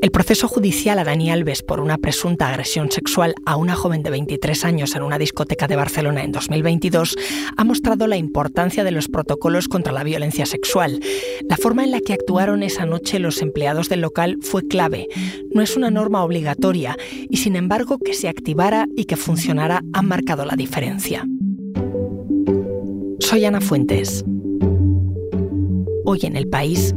El 0.00 0.12
proceso 0.12 0.46
judicial 0.46 1.00
a 1.00 1.04
Dani 1.04 1.32
Alves 1.32 1.64
por 1.64 1.80
una 1.80 1.98
presunta 1.98 2.48
agresión 2.48 2.88
sexual 2.92 3.34
a 3.44 3.56
una 3.56 3.74
joven 3.74 4.04
de 4.04 4.10
23 4.10 4.64
años 4.64 4.94
en 4.94 5.02
una 5.02 5.18
discoteca 5.18 5.66
de 5.66 5.74
Barcelona 5.74 6.22
en 6.22 6.30
2022 6.30 7.16
ha 7.56 7.64
mostrado 7.64 8.06
la 8.06 8.16
importancia 8.16 8.84
de 8.84 8.92
los 8.92 9.08
protocolos 9.08 9.66
contra 9.66 9.92
la 9.92 10.04
violencia 10.04 10.46
sexual. 10.46 11.00
La 11.48 11.56
forma 11.56 11.82
en 11.82 11.90
la 11.90 12.00
que 12.00 12.12
actuaron 12.12 12.62
esa 12.62 12.86
noche 12.86 13.18
los 13.18 13.42
empleados 13.42 13.88
del 13.88 14.02
local 14.02 14.38
fue 14.40 14.68
clave. 14.68 15.08
No 15.52 15.62
es 15.62 15.76
una 15.76 15.90
norma 15.90 16.22
obligatoria 16.22 16.96
y 17.28 17.38
sin 17.38 17.56
embargo 17.56 17.98
que 17.98 18.14
se 18.14 18.28
activara 18.28 18.86
y 18.96 19.06
que 19.06 19.16
funcionara 19.16 19.82
ha 19.92 20.02
marcado 20.02 20.44
la 20.44 20.54
diferencia. 20.54 21.26
Soy 23.18 23.44
Ana 23.44 23.60
Fuentes. 23.60 24.24
Hoy 26.04 26.20
en 26.22 26.36
el 26.36 26.48
país, 26.48 26.94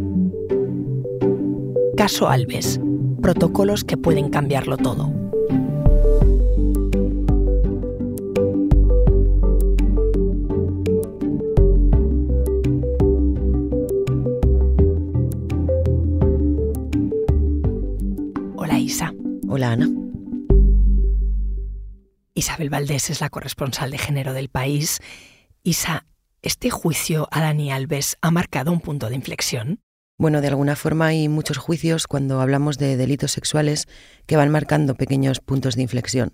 Caso 1.97 2.29
Alves 2.29 2.79
protocolos 3.21 3.84
que 3.84 3.98
pueden 3.98 4.30
cambiarlo 4.30 4.77
todo. 4.77 5.13
Hola 18.55 18.80
Isa. 18.80 19.13
Hola 19.47 19.72
Ana. 19.73 19.89
Isabel 22.33 22.69
Valdés 22.69 23.09
es 23.09 23.22
la 23.22 23.30
corresponsal 23.30 23.91
de 23.91 23.99
género 23.99 24.33
del 24.33 24.49
país. 24.49 24.99
Isa, 25.63 26.08
¿este 26.41 26.72
juicio 26.72 27.27
a 27.31 27.41
Dani 27.41 27.72
Alves 27.72 28.17
ha 28.22 28.31
marcado 28.31 28.72
un 28.72 28.80
punto 28.80 29.09
de 29.09 29.16
inflexión? 29.16 29.80
Bueno, 30.21 30.39
de 30.39 30.49
alguna 30.49 30.75
forma 30.75 31.07
hay 31.07 31.27
muchos 31.30 31.57
juicios 31.57 32.05
cuando 32.05 32.41
hablamos 32.41 32.77
de 32.77 32.95
delitos 32.95 33.31
sexuales 33.31 33.88
que 34.27 34.36
van 34.36 34.52
marcando 34.52 34.94
pequeños 34.94 35.39
puntos 35.39 35.75
de 35.75 35.81
inflexión. 35.81 36.33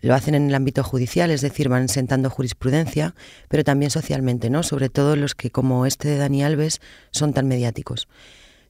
Lo 0.00 0.16
hacen 0.16 0.34
en 0.34 0.48
el 0.48 0.54
ámbito 0.56 0.82
judicial, 0.82 1.30
es 1.30 1.40
decir, 1.40 1.68
van 1.68 1.88
sentando 1.88 2.28
jurisprudencia, 2.28 3.14
pero 3.48 3.62
también 3.62 3.92
socialmente, 3.92 4.50
¿no? 4.50 4.64
Sobre 4.64 4.88
todo 4.88 5.14
los 5.14 5.36
que, 5.36 5.52
como 5.52 5.86
este 5.86 6.08
de 6.08 6.16
Dani 6.16 6.42
Alves, 6.42 6.80
son 7.12 7.32
tan 7.32 7.46
mediáticos. 7.46 8.08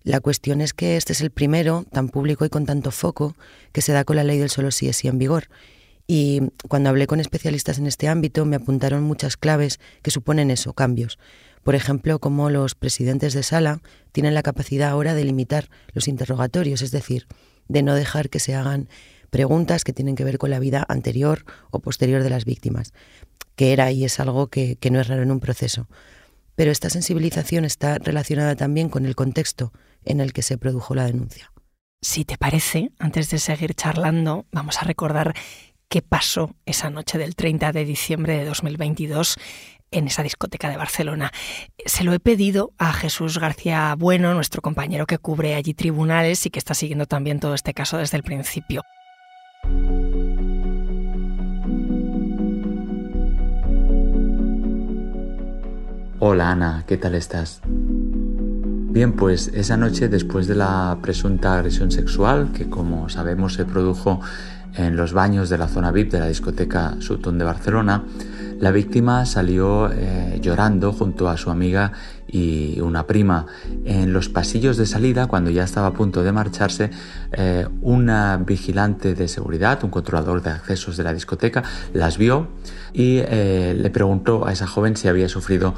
La 0.03 0.21
cuestión 0.21 0.61
es 0.61 0.75
que 0.75 0.99
este 0.99 1.15
es 1.15 1.23
el 1.23 1.31
primero, 1.31 1.87
tan 1.91 2.11
público 2.11 2.45
y 2.45 2.51
con 2.51 2.67
tanto 2.67 2.91
foco, 2.91 3.37
que 3.73 3.81
se 3.81 3.95
da 3.95 4.05
con 4.05 4.17
la 4.17 4.25
ley 4.25 4.37
del 4.37 4.51
solo 4.51 4.73
sí 4.73 4.91
es 4.91 4.97
sí 4.97 5.09
en 5.09 5.17
vigor. 5.17 5.45
Y 6.07 6.43
cuando 6.69 6.91
hablé 6.91 7.07
con 7.07 7.19
especialistas 7.19 7.79
en 7.79 7.87
este 7.87 8.09
ámbito 8.09 8.45
me 8.45 8.57
apuntaron 8.57 9.05
muchas 9.05 9.39
claves 9.39 9.81
que 10.03 10.11
suponen 10.11 10.51
eso, 10.51 10.75
cambios. 10.75 11.19
Por 11.63 11.75
ejemplo, 11.75 12.19
como 12.19 12.51
los 12.51 12.75
presidentes 12.75 13.35
de 13.35 13.43
sala 13.43 13.81
tienen 14.13 14.35
la 14.35 14.43
capacidad 14.43 14.91
ahora 14.91 15.15
de 15.15 15.25
limitar 15.25 15.69
los 15.93 16.09
interrogatorios, 16.09 16.83
es 16.83 16.91
decir, 16.91 17.27
de 17.69 17.83
no 17.83 17.95
dejar 17.95 18.31
que 18.31 18.41
se 18.41 18.55
hagan 18.55 18.89
preguntas 19.31 19.85
que 19.85 19.93
tienen 19.93 20.17
que 20.17 20.25
ver 20.25 20.39
con 20.39 20.51
la 20.51 20.59
vida 20.59 20.85
anterior 20.89 21.45
o 21.71 21.81
posterior 21.81 22.23
de 22.23 22.31
las 22.31 22.45
víctimas, 22.45 22.93
que 23.57 23.73
era 23.73 23.93
y 23.93 24.05
es 24.05 24.19
algo 24.21 24.49
que, 24.49 24.77
que 24.77 24.91
no 24.91 25.01
es 25.01 25.09
raro 25.09 25.23
en 25.23 25.31
un 25.31 25.41
proceso. 25.41 25.89
Pero 26.57 26.73
esta 26.73 26.91
sensibilización 26.91 27.65
está 27.65 27.99
relacionada 27.99 28.57
también 28.57 28.89
con 28.89 29.07
el 29.07 29.15
contexto 29.15 29.73
en 30.05 30.21
el 30.21 30.33
que 30.33 30.43
se 30.43 30.59
produjo 30.59 30.95
la 30.95 31.05
denuncia. 31.05 31.53
Si 32.03 32.25
te 32.25 32.39
parece, 32.39 32.93
antes 32.99 33.31
de 33.31 33.39
seguir 33.39 33.75
charlando, 33.75 34.47
vamos 34.51 34.79
a 34.79 34.85
recordar 34.85 35.35
qué 35.89 36.03
pasó 36.03 36.55
esa 36.65 36.89
noche 36.89 37.19
del 37.19 37.37
30 37.37 37.73
de 37.73 37.85
diciembre 37.85 38.39
de 38.39 38.45
2022 38.47 39.37
en 39.91 40.07
esa 40.07 40.23
discoteca 40.23 40.69
de 40.69 40.77
Barcelona. 40.77 41.33
Se 41.85 42.05
lo 42.05 42.13
he 42.13 42.21
pedido 42.21 42.73
a 42.79 42.93
Jesús 42.93 43.39
García 43.39 43.95
Bueno, 43.99 44.35
nuestro 44.35 44.63
compañero 44.63 45.07
que 45.07 45.19
cubre 45.19 45.55
allí 45.55 45.75
tribunales 45.75 46.45
y 46.47 46.51
que 46.51 46.59
está 46.59 46.75
siguiendo 46.75 47.07
también 47.07 47.41
todo 47.41 47.55
este 47.55 47.75
caso 47.75 47.99
desde 47.99 48.17
el 48.17 48.23
principio. 48.23 48.83
Hola 56.23 56.51
Ana, 56.51 56.85
¿qué 56.87 56.99
tal 56.99 57.15
estás? 57.15 57.63
Bien, 57.65 59.13
pues 59.13 59.49
esa 59.55 59.77
noche 59.79 60.09
después 60.09 60.47
de 60.47 60.55
la 60.55 60.99
presunta 61.01 61.55
agresión 61.55 61.91
sexual, 61.91 62.53
que 62.53 62.69
como 62.69 63.09
sabemos 63.09 63.55
se 63.55 63.65
produjo 63.65 64.21
en 64.75 64.97
los 64.97 65.13
baños 65.13 65.49
de 65.49 65.59
la 65.59 65.69
zona 65.69 65.91
VIP 65.93 66.13
de 66.13 66.21
la 66.21 66.29
discoteca 66.29 66.97
Sutton 66.99 67.39
de 67.39 67.45
Barcelona, 67.45 68.05
la 68.61 68.71
víctima 68.73 69.25
salió 69.25 69.91
eh, 69.91 70.39
llorando 70.43 70.93
junto 70.93 71.31
a 71.31 71.39
su 71.39 71.51
amiga 71.51 71.93
y 72.29 72.79
una 72.81 73.07
prima. 73.07 73.47
En 73.87 74.13
los 74.13 74.29
pasillos 74.29 74.77
de 74.77 74.85
salida, 74.85 75.27
cuando 75.29 75.51
ya 75.51 75.65
estaba 75.65 75.89
a 75.89 75.93
punto 75.95 76.23
de 76.23 76.31
marcharse, 76.31 76.91
eh, 77.33 77.67
una 77.81 78.37
vigilante 78.37 79.15
de 79.15 79.29
seguridad, 79.29 79.83
un 79.83 79.91
controlador 79.91 80.43
de 80.43 80.51
accesos 80.51 80.99
de 80.99 81.05
la 81.05 81.15
discoteca, 81.15 81.65
las 81.95 82.19
vio 82.19 82.49
y 82.93 83.23
eh, 83.25 83.75
le 83.81 83.89
preguntó 83.89 84.47
a 84.47 84.53
esa 84.53 84.67
joven 84.67 84.95
si 84.95 85.09
había 85.09 85.31
sufrido 85.31 85.75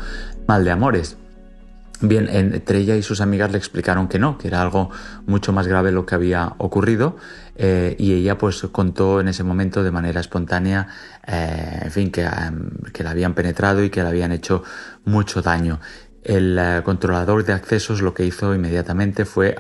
mal 0.48 0.64
de 0.64 0.72
amores. 0.72 1.16
Bien, 2.00 2.28
entre 2.28 2.78
ella 2.78 2.96
y 2.96 3.02
sus 3.04 3.20
amigas 3.20 3.52
le 3.52 3.58
explicaron 3.58 4.08
que 4.08 4.18
no, 4.18 4.36
que 4.36 4.48
era 4.48 4.60
algo 4.60 4.90
mucho 5.24 5.52
más 5.52 5.68
grave 5.68 5.92
lo 5.92 6.04
que 6.04 6.16
había 6.16 6.54
ocurrido 6.58 7.16
eh, 7.56 7.96
y 7.98 8.14
ella 8.14 8.38
pues 8.38 8.62
contó 8.72 9.20
en 9.20 9.28
ese 9.28 9.44
momento 9.44 9.82
de 9.82 9.90
manera 9.90 10.20
espontánea, 10.20 10.88
eh, 11.26 11.80
en 11.82 11.90
fin, 11.90 12.10
que, 12.10 12.22
em, 12.22 12.70
que 12.92 13.04
la 13.04 13.10
habían 13.10 13.34
penetrado 13.34 13.82
y 13.82 13.90
que 13.90 14.02
le 14.02 14.08
habían 14.08 14.32
hecho 14.32 14.62
mucho 15.04 15.42
daño. 15.42 15.80
El 16.22 16.56
eh, 16.58 16.82
controlador 16.84 17.44
de 17.44 17.52
accesos 17.52 18.00
lo 18.00 18.14
que 18.14 18.24
hizo 18.24 18.54
inmediatamente 18.54 19.24
fue, 19.24 19.56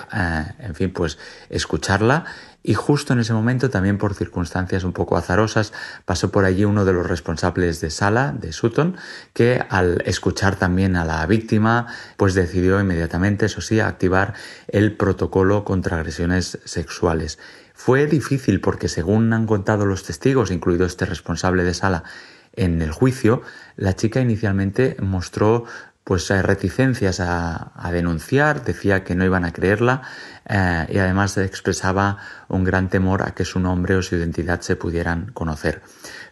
en 0.58 0.74
fin, 0.74 0.92
pues 0.92 1.18
escucharla 1.50 2.24
y 2.62 2.74
justo 2.74 3.12
en 3.12 3.18
ese 3.18 3.32
momento, 3.32 3.70
también 3.70 3.98
por 3.98 4.14
circunstancias 4.14 4.84
un 4.84 4.92
poco 4.92 5.16
azarosas, 5.16 5.72
pasó 6.04 6.30
por 6.30 6.44
allí 6.44 6.64
uno 6.64 6.84
de 6.84 6.92
los 6.92 7.06
responsables 7.06 7.80
de 7.80 7.90
sala 7.90 8.32
de 8.32 8.52
Sutton, 8.52 8.96
que 9.32 9.64
al 9.68 10.02
escuchar 10.06 10.56
también 10.56 10.94
a 10.94 11.04
la 11.04 11.26
víctima, 11.26 11.88
pues 12.16 12.34
decidió 12.34 12.80
inmediatamente, 12.80 13.46
eso 13.46 13.60
sí, 13.60 13.80
activar 13.80 14.34
el 14.68 14.96
protocolo 14.96 15.64
contra 15.64 15.96
agresiones 15.96 16.60
sexuales. 16.64 17.38
Fue 17.84 18.06
difícil 18.06 18.60
porque 18.60 18.86
según 18.86 19.32
han 19.32 19.44
contado 19.44 19.86
los 19.86 20.04
testigos, 20.04 20.52
incluido 20.52 20.86
este 20.86 21.04
responsable 21.04 21.64
de 21.64 21.74
sala, 21.74 22.04
en 22.52 22.80
el 22.80 22.92
juicio, 22.92 23.42
la 23.74 23.96
chica 23.96 24.20
inicialmente 24.20 24.94
mostró 25.00 25.64
pues 26.04 26.30
eh, 26.30 26.42
reticencias 26.42 27.18
a, 27.18 27.72
denunciar, 27.90 28.62
decía 28.62 29.02
que 29.02 29.16
no 29.16 29.24
iban 29.24 29.44
a 29.44 29.52
creerla 29.52 30.02
eh, 30.48 30.86
y 30.90 30.98
además 30.98 31.36
expresaba 31.38 32.18
un 32.52 32.64
gran 32.64 32.88
temor 32.88 33.22
a 33.22 33.34
que 33.34 33.44
su 33.44 33.58
nombre 33.58 33.96
o 33.96 34.02
su 34.02 34.16
identidad 34.16 34.60
se 34.60 34.76
pudieran 34.76 35.32
conocer. 35.32 35.82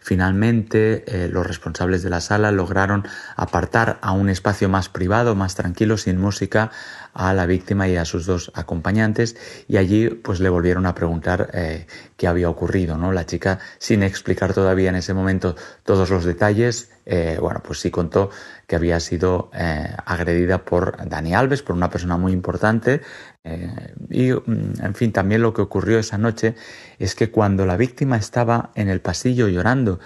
Finalmente, 0.03 1.03
eh, 1.07 1.27
los 1.27 1.45
responsables 1.45 2.01
de 2.01 2.09
la 2.09 2.21
sala 2.21 2.51
lograron 2.51 3.05
apartar 3.35 3.99
a 4.01 4.13
un 4.13 4.29
espacio 4.29 4.67
más 4.69 4.89
privado, 4.89 5.35
más 5.35 5.55
tranquilo, 5.55 5.97
sin 5.97 6.19
música, 6.19 6.71
a 7.13 7.33
la 7.33 7.45
víctima 7.45 7.87
y 7.87 7.97
a 7.97 8.05
sus 8.05 8.25
dos 8.25 8.51
acompañantes 8.55 9.35
y 9.67 9.77
allí 9.77 10.09
pues 10.09 10.39
le 10.39 10.49
volvieron 10.49 10.85
a 10.85 10.95
preguntar 10.95 11.49
eh, 11.53 11.85
qué 12.15 12.27
había 12.27 12.49
ocurrido, 12.49 12.97
¿no? 12.97 13.11
La 13.11 13.25
chica, 13.25 13.59
sin 13.79 14.01
explicar 14.01 14.53
todavía 14.53 14.89
en 14.89 14.95
ese 14.95 15.13
momento 15.13 15.55
todos 15.83 16.09
los 16.09 16.23
detalles, 16.23 16.89
eh, 17.05 17.37
bueno, 17.41 17.61
pues 17.63 17.79
sí 17.79 17.91
contó 17.91 18.29
que 18.65 18.77
había 18.77 19.01
sido 19.01 19.51
agredida 19.51 20.63
por 20.63 21.09
Dani 21.09 21.35
Alves, 21.35 21.61
por 21.61 21.75
una 21.75 21.89
persona 21.89 22.15
muy 22.15 22.31
importante, 22.31 23.01
y, 24.09 24.31
mm, 24.31 24.73
en 24.81 24.95
fin, 24.95 25.11
también 25.11 25.41
lo 25.41 25.53
que 25.53 25.61
ocurrió 25.61 25.99
es 26.99 27.15
que 27.15 27.31
cuando 27.31 27.65
la 27.65 27.77
víctima 27.77 28.17
estaba 28.17 28.71
en 28.75 28.89
el 28.89 29.01
pasillo 29.01 29.47
llorando 29.47 29.99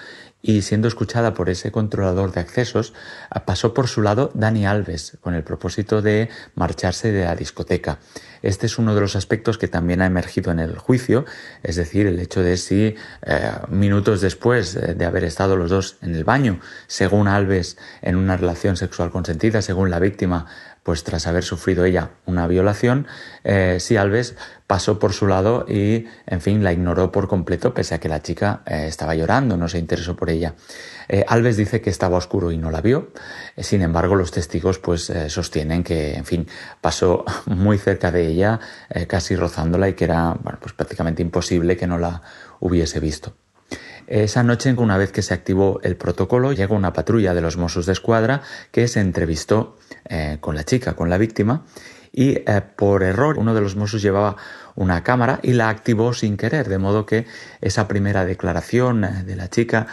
y 0.47 0.61
siendo 0.61 0.87
escuchada 0.87 1.33
por 1.33 1.49
ese 1.49 1.71
controlador 1.71 2.31
de 2.31 2.39
accesos, 2.39 2.93
pasó 3.45 3.73
por 3.73 3.87
su 3.87 4.03
lado 4.03 4.29
Dani 4.35 4.67
Alves 4.67 5.17
con 5.19 5.33
el 5.33 5.43
propósito 5.43 6.03
de 6.03 6.29
marcharse 6.53 7.11
de 7.11 7.25
la 7.25 7.35
discoteca. 7.35 7.97
Este 8.43 8.67
es 8.67 8.77
uno 8.77 8.93
de 8.93 9.01
los 9.01 9.15
aspectos 9.15 9.57
que 9.57 9.67
también 9.67 10.03
ha 10.03 10.05
emergido 10.05 10.51
en 10.51 10.59
el 10.59 10.77
juicio, 10.77 11.25
es 11.63 11.77
decir, 11.77 12.05
el 12.05 12.19
hecho 12.19 12.43
de 12.43 12.57
si 12.57 12.95
eh, 13.23 13.51
minutos 13.69 14.21
después 14.21 14.75
de 14.75 15.05
haber 15.05 15.23
estado 15.23 15.57
los 15.57 15.71
dos 15.71 15.97
en 16.03 16.13
el 16.13 16.23
baño, 16.23 16.59
según 16.85 17.27
Alves 17.27 17.77
en 18.03 18.15
una 18.15 18.37
relación 18.37 18.77
sexual 18.77 19.09
consentida, 19.09 19.63
según 19.63 19.89
la 19.89 19.97
víctima, 19.97 20.45
pues 20.85 21.03
tras 21.03 21.25
haber 21.25 21.43
sufrido 21.43 21.83
ella 21.83 22.11
una 22.27 22.45
violación, 22.45 23.07
eh, 23.43 23.77
si 23.79 23.97
Alves 23.97 24.35
pasó 24.67 24.99
por 24.99 25.13
su 25.13 25.25
lado 25.25 25.65
y, 25.67 26.05
en 26.27 26.41
fin, 26.41 26.63
la 26.63 26.73
ignoró 26.73 27.11
por 27.11 27.27
completo, 27.27 27.73
pese 27.73 27.95
a 27.95 27.99
que 27.99 28.07
la 28.07 28.21
chica 28.21 28.61
eh, 28.67 28.85
estaba 28.87 29.15
llorando, 29.15 29.57
no 29.57 29.67
se 29.67 29.79
interesó 29.79 30.15
por 30.15 30.29
ella. 30.29 30.53
Eh, 31.09 31.25
Alves 31.27 31.57
dice 31.57 31.81
que 31.81 31.89
estaba 31.89 32.17
oscuro 32.17 32.51
y 32.51 32.57
no 32.59 32.69
la 32.69 32.81
vio. 32.81 33.11
sin 33.57 33.81
embargo, 33.81 34.13
los 34.13 34.29
testigos, 34.29 34.77
pues, 34.77 35.11
sostienen 35.27 35.83
que, 35.83 36.13
en 36.13 36.25
fin, 36.25 36.47
pasó 36.81 37.25
muy 37.47 37.79
cerca 37.79 38.11
de 38.11 38.27
ella, 38.27 38.59
casi 39.07 39.35
rozándola 39.35 39.89
y 39.89 39.93
que 39.95 40.03
era, 40.03 40.35
pues 40.61 40.73
prácticamente 40.73 41.23
imposible 41.23 41.77
que 41.77 41.87
no 41.87 41.97
la 41.97 42.21
hubiese 42.59 42.99
visto. 42.99 43.33
Esa 44.05 44.43
noche, 44.43 44.71
una 44.77 44.99
vez 44.99 45.11
que 45.11 45.23
se 45.23 45.33
activó 45.33 45.79
el 45.81 45.95
protocolo, 45.95 46.53
llegó 46.53 46.75
una 46.75 46.93
patrulla 46.93 47.33
de 47.33 47.41
los 47.41 47.57
Mossos 47.57 47.87
de 47.87 47.93
Escuadra 47.93 48.43
que 48.71 48.87
se 48.87 48.99
entrevistó 48.99 49.77
eh, 50.07 50.37
con 50.39 50.55
la 50.55 50.63
chica, 50.63 50.93
con 50.93 51.09
la 51.09 51.17
víctima, 51.17 51.63
y 52.11 52.37
eh, 52.45 52.61
por 52.75 53.03
error 53.03 53.37
uno 53.37 53.53
de 53.53 53.61
los 53.61 53.75
Mossos 53.75 54.01
llevaba 54.01 54.37
una 54.75 55.03
cámara 55.03 55.39
y 55.41 55.53
la 55.53 55.69
activó 55.69 56.13
sin 56.13 56.37
querer, 56.37 56.69
de 56.69 56.77
modo 56.77 57.05
que 57.05 57.25
esa 57.59 57.87
primera 57.87 58.23
declaración 58.23 59.03
eh, 59.03 59.23
de 59.25 59.35
la 59.35 59.49
chica 59.49 59.87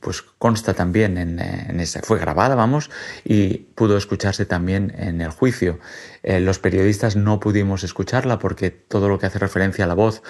pues 0.00 0.22
consta 0.22 0.74
también 0.74 1.16
en, 1.16 1.80
esa, 1.80 2.00
fue 2.02 2.18
grabada, 2.18 2.54
vamos, 2.54 2.90
y 3.24 3.58
pudo 3.74 3.96
escucharse 3.96 4.46
también 4.46 4.92
en 4.98 5.20
el 5.20 5.30
juicio. 5.30 5.78
Los 6.24 6.58
periodistas 6.58 7.14
no 7.14 7.38
pudimos 7.38 7.84
escucharla 7.84 8.40
porque 8.40 8.70
todo 8.70 9.08
lo 9.08 9.20
que 9.20 9.26
hace 9.26 9.38
referencia 9.38 9.84
a 9.84 9.88
la 9.88 9.94
voz 9.94 10.22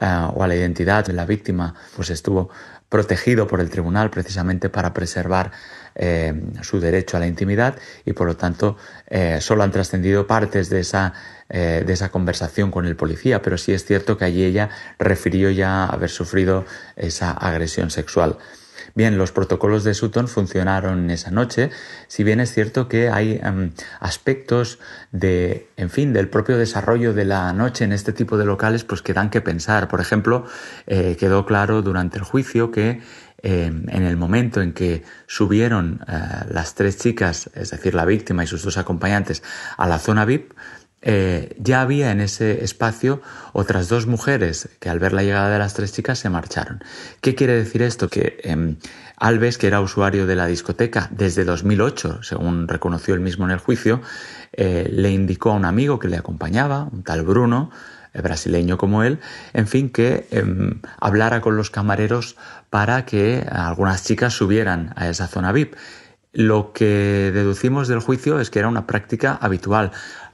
o 0.00 0.42
a 0.42 0.48
la 0.48 0.56
identidad 0.56 1.06
de 1.06 1.12
la 1.12 1.26
víctima 1.26 1.76
pues 1.94 2.10
estuvo 2.10 2.50
protegido 2.88 3.46
por 3.46 3.60
el 3.60 3.70
tribunal 3.70 4.10
precisamente 4.10 4.68
para 4.68 4.94
preservar 4.94 5.50
eh, 5.94 6.34
su 6.62 6.80
derecho 6.80 7.16
a 7.16 7.20
la 7.20 7.26
intimidad 7.26 7.76
y 8.04 8.12
por 8.12 8.26
lo 8.26 8.36
tanto 8.36 8.76
solo 9.38 9.62
han 9.62 9.70
trascendido 9.70 10.26
partes 10.26 10.68
de 10.68 10.80
esa 10.80 11.12
de 11.48 11.92
esa 11.92 12.10
conversación 12.10 12.72
con 12.72 12.84
el 12.86 12.96
policía, 12.96 13.42
pero 13.42 13.58
sí 13.58 13.72
es 13.72 13.84
cierto 13.84 14.16
que 14.18 14.24
allí 14.24 14.44
ella 14.44 14.70
refirió 14.98 15.50
ya 15.50 15.84
haber 15.86 16.10
sufrido 16.10 16.64
esa 16.96 17.30
agresión 17.30 17.90
sexual. 17.90 18.38
Bien, 18.94 19.18
los 19.18 19.32
protocolos 19.32 19.82
de 19.82 19.92
Sutton 19.92 20.28
funcionaron 20.28 21.10
esa 21.10 21.32
noche, 21.32 21.70
si 22.06 22.22
bien 22.22 22.38
es 22.38 22.52
cierto 22.52 22.86
que 22.86 23.08
hay 23.08 23.40
em, 23.42 23.72
aspectos 23.98 24.78
de, 25.10 25.68
en 25.76 25.90
fin, 25.90 26.12
del 26.12 26.28
propio 26.28 26.56
desarrollo 26.56 27.12
de 27.12 27.24
la 27.24 27.52
noche 27.52 27.84
en 27.84 27.92
este 27.92 28.12
tipo 28.12 28.36
de 28.36 28.44
locales, 28.44 28.84
pues 28.84 29.02
que 29.02 29.12
dan 29.12 29.30
que 29.30 29.40
pensar. 29.40 29.88
Por 29.88 30.00
ejemplo, 30.00 30.46
eh, 30.86 31.16
quedó 31.18 31.44
claro 31.46 31.82
durante 31.82 32.18
el 32.18 32.24
juicio 32.24 32.70
que 32.70 33.02
em, 33.44 33.84
en 33.88 34.02
el 34.02 34.16
momento 34.16 34.60
en 34.60 34.72
que 34.72 35.04
subieron 35.26 36.00
eh, 36.08 36.46
las 36.50 36.74
tres 36.74 36.96
chicas, 36.96 37.50
es 37.54 37.70
decir, 37.70 37.94
la 37.94 38.04
víctima 38.04 38.42
y 38.42 38.46
sus 38.46 38.64
dos 38.64 38.78
acompañantes, 38.78 39.42
a 39.76 39.86
la 39.86 39.98
zona 39.98 40.24
VIP, 40.24 40.52
eh, 41.06 41.54
ya 41.58 41.82
había 41.82 42.12
en 42.12 42.22
ese 42.22 42.64
espacio 42.64 43.20
otras 43.52 43.90
dos 43.90 44.06
mujeres 44.06 44.70
que 44.80 44.88
al 44.88 44.98
ver 44.98 45.12
la 45.12 45.22
llegada 45.22 45.50
de 45.50 45.58
las 45.58 45.74
tres 45.74 45.92
chicas 45.92 46.18
se 46.18 46.30
marcharon. 46.30 46.82
¿Qué 47.20 47.34
quiere 47.34 47.52
decir 47.52 47.82
esto? 47.82 48.08
Que 48.08 48.38
eh, 48.42 48.76
Alves, 49.18 49.58
que 49.58 49.66
era 49.66 49.82
usuario 49.82 50.26
de 50.26 50.34
la 50.34 50.46
discoteca 50.46 51.10
desde 51.12 51.44
2008, 51.44 52.22
según 52.22 52.68
reconoció 52.68 53.12
él 53.12 53.20
mismo 53.20 53.44
en 53.44 53.50
el 53.50 53.58
juicio, 53.58 54.00
eh, 54.54 54.88
le 54.90 55.10
indicó 55.10 55.50
a 55.50 55.56
un 55.56 55.66
amigo 55.66 55.98
que 55.98 56.08
le 56.08 56.16
acompañaba, 56.16 56.88
un 56.90 57.02
tal 57.02 57.22
Bruno, 57.22 57.70
brasileño 58.14 58.78
como 58.78 59.02
él, 59.02 59.18
en 59.54 59.66
fin, 59.66 59.90
que 59.90 60.28
em, 60.30 60.80
hablara 61.00 61.40
con 61.40 61.56
los 61.56 61.70
camareros 61.70 62.36
para 62.74 63.04
que 63.04 63.46
algunas 63.48 64.02
chicas 64.02 64.34
subieran 64.34 64.94
a 64.96 65.08
esa 65.08 65.28
zona 65.28 65.52
VIP. 65.52 65.76
Lo 66.32 66.72
que 66.72 67.30
deducimos 67.32 67.86
del 67.86 68.00
juicio 68.00 68.40
es 68.40 68.50
que 68.50 68.58
era 68.58 68.66
una 68.66 68.84
práctica 68.84 69.38
habitual. 69.40 69.92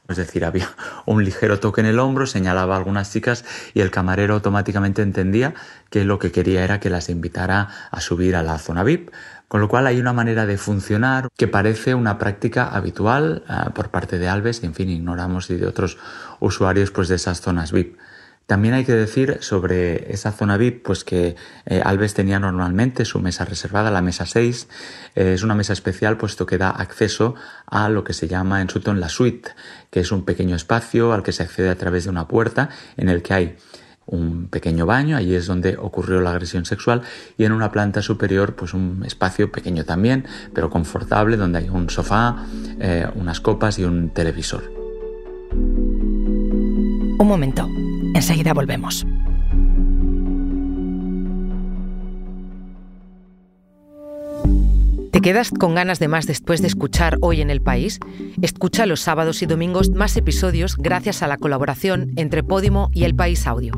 Es 0.08 0.16
decir, 0.16 0.46
había 0.46 0.66
un 1.04 1.22
ligero 1.22 1.60
toque 1.60 1.82
en 1.82 1.86
el 1.86 1.98
hombro, 1.98 2.24
señalaba 2.24 2.76
a 2.76 2.78
algunas 2.78 3.12
chicas 3.12 3.44
y 3.74 3.80
el 3.80 3.90
camarero 3.90 4.32
automáticamente 4.32 5.02
entendía 5.02 5.52
que 5.90 6.06
lo 6.06 6.18
que 6.18 6.32
quería 6.32 6.64
era 6.64 6.80
que 6.80 6.88
las 6.88 7.10
invitara 7.10 7.68
a 7.90 8.00
subir 8.00 8.34
a 8.34 8.42
la 8.42 8.56
zona 8.56 8.84
VIP. 8.84 9.10
Con 9.46 9.60
lo 9.60 9.68
cual 9.68 9.86
hay 9.86 10.00
una 10.00 10.14
manera 10.14 10.46
de 10.46 10.56
funcionar 10.56 11.28
que 11.36 11.46
parece 11.46 11.94
una 11.94 12.16
práctica 12.16 12.68
habitual 12.68 13.44
eh, 13.50 13.68
por 13.74 13.90
parte 13.90 14.18
de 14.18 14.28
Alves 14.28 14.64
en 14.64 14.72
fin 14.72 14.88
ignoramos 14.88 15.50
y 15.50 15.56
de 15.56 15.66
otros 15.66 15.98
usuarios 16.38 16.90
pues 16.90 17.08
de 17.08 17.16
esas 17.16 17.42
zonas 17.42 17.70
VIP. 17.70 17.98
También 18.50 18.74
hay 18.74 18.84
que 18.84 18.94
decir 18.94 19.36
sobre 19.42 20.12
esa 20.12 20.32
zona 20.32 20.56
VIP, 20.56 20.82
pues 20.82 21.04
que 21.04 21.36
eh, 21.66 21.82
Alves 21.84 22.14
tenía 22.14 22.40
normalmente 22.40 23.04
su 23.04 23.20
mesa 23.20 23.44
reservada, 23.44 23.92
la 23.92 24.02
mesa 24.02 24.26
6. 24.26 24.66
Eh, 25.14 25.34
es 25.34 25.44
una 25.44 25.54
mesa 25.54 25.72
especial 25.72 26.16
puesto 26.16 26.46
que 26.46 26.58
da 26.58 26.70
acceso 26.70 27.36
a 27.66 27.88
lo 27.88 28.02
que 28.02 28.12
se 28.12 28.26
llama 28.26 28.60
en 28.60 28.68
Sutton 28.68 28.98
la 28.98 29.08
suite, 29.08 29.50
que 29.88 30.00
es 30.00 30.10
un 30.10 30.24
pequeño 30.24 30.56
espacio 30.56 31.12
al 31.12 31.22
que 31.22 31.30
se 31.30 31.44
accede 31.44 31.70
a 31.70 31.76
través 31.76 32.02
de 32.02 32.10
una 32.10 32.26
puerta 32.26 32.70
en 32.96 33.08
el 33.08 33.22
que 33.22 33.34
hay 33.34 33.56
un 34.06 34.48
pequeño 34.48 34.84
baño, 34.84 35.16
allí 35.16 35.36
es 35.36 35.46
donde 35.46 35.76
ocurrió 35.76 36.20
la 36.20 36.32
agresión 36.32 36.64
sexual, 36.64 37.02
y 37.38 37.44
en 37.44 37.52
una 37.52 37.70
planta 37.70 38.02
superior, 38.02 38.56
pues 38.56 38.74
un 38.74 39.04
espacio 39.06 39.52
pequeño 39.52 39.84
también, 39.84 40.26
pero 40.52 40.70
confortable, 40.70 41.36
donde 41.36 41.60
hay 41.60 41.68
un 41.68 41.88
sofá, 41.88 42.46
eh, 42.80 43.06
unas 43.14 43.38
copas 43.38 43.78
y 43.78 43.84
un 43.84 44.10
televisor. 44.10 44.64
Un 45.52 47.28
momento. 47.28 47.68
Enseguida 48.14 48.52
volvemos. 48.52 49.06
¿Te 55.20 55.20
quedas 55.20 55.50
con 55.50 55.74
ganas 55.74 55.98
de 55.98 56.08
más 56.08 56.26
después 56.26 56.62
de 56.62 56.68
escuchar 56.68 57.18
Hoy 57.20 57.42
en 57.42 57.50
el 57.50 57.60
País? 57.60 58.00
Escucha 58.40 58.86
los 58.86 59.00
sábados 59.00 59.42
y 59.42 59.46
domingos 59.46 59.90
más 59.90 60.16
episodios 60.16 60.76
gracias 60.76 61.22
a 61.22 61.26
la 61.26 61.36
colaboración 61.36 62.12
entre 62.16 62.42
Podimo 62.42 62.88
y 62.94 63.04
El 63.04 63.14
País 63.14 63.46
Audio. 63.46 63.72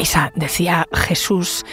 Isa, 0.00 0.32
decía 0.34 0.88
Jesús 0.92 1.64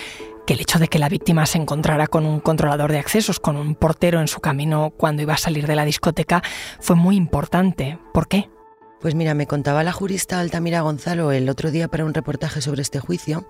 que 0.50 0.56
el 0.56 0.62
hecho 0.62 0.80
de 0.80 0.88
que 0.88 0.98
la 0.98 1.10
víctima 1.10 1.46
se 1.46 1.60
encontrara 1.60 2.08
con 2.08 2.26
un 2.26 2.40
controlador 2.40 2.92
de 2.92 2.98
accesos, 2.98 3.40
con 3.40 3.56
un 3.56 3.76
portero 3.76 4.20
en 4.20 4.28
su 4.28 4.40
camino 4.40 4.92
cuando 4.98 5.22
iba 5.22 5.36
a 5.36 5.38
salir 5.38 5.68
de 5.68 5.76
la 5.76 5.86
discoteca, 5.86 6.42
fue 6.80 6.96
muy 6.96 7.18
importante. 7.18 8.00
¿Por 8.16 8.28
qué? 8.28 8.50
Pues 9.00 9.14
mira, 9.14 9.36
me 9.36 9.46
contaba 9.46 9.84
la 9.84 9.92
jurista 9.92 10.40
Altamira 10.40 10.82
Gonzalo 10.82 11.32
el 11.32 11.50
otro 11.50 11.70
día 11.70 11.88
para 11.88 12.04
un 12.04 12.16
reportaje 12.16 12.62
sobre 12.62 12.82
este 12.82 13.00
juicio 13.00 13.48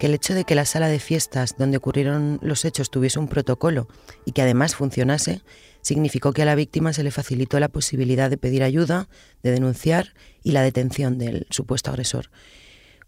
que 0.00 0.06
el 0.06 0.14
hecho 0.14 0.34
de 0.34 0.42
que 0.42 0.56
la 0.56 0.64
sala 0.64 0.88
de 0.88 0.98
fiestas 0.98 1.54
donde 1.56 1.76
ocurrieron 1.76 2.40
los 2.42 2.64
hechos 2.64 2.90
tuviese 2.90 3.20
un 3.20 3.28
protocolo 3.28 3.86
y 4.24 4.32
que 4.32 4.42
además 4.42 4.74
funcionase, 4.74 5.42
significó 5.82 6.32
que 6.32 6.42
a 6.42 6.46
la 6.46 6.56
víctima 6.56 6.92
se 6.92 7.04
le 7.04 7.12
facilitó 7.12 7.60
la 7.60 7.68
posibilidad 7.68 8.28
de 8.28 8.38
pedir 8.38 8.64
ayuda, 8.64 9.08
de 9.44 9.52
denunciar 9.52 10.14
y 10.42 10.50
la 10.50 10.62
detención 10.62 11.16
del 11.16 11.46
supuesto 11.50 11.90
agresor. 11.90 12.28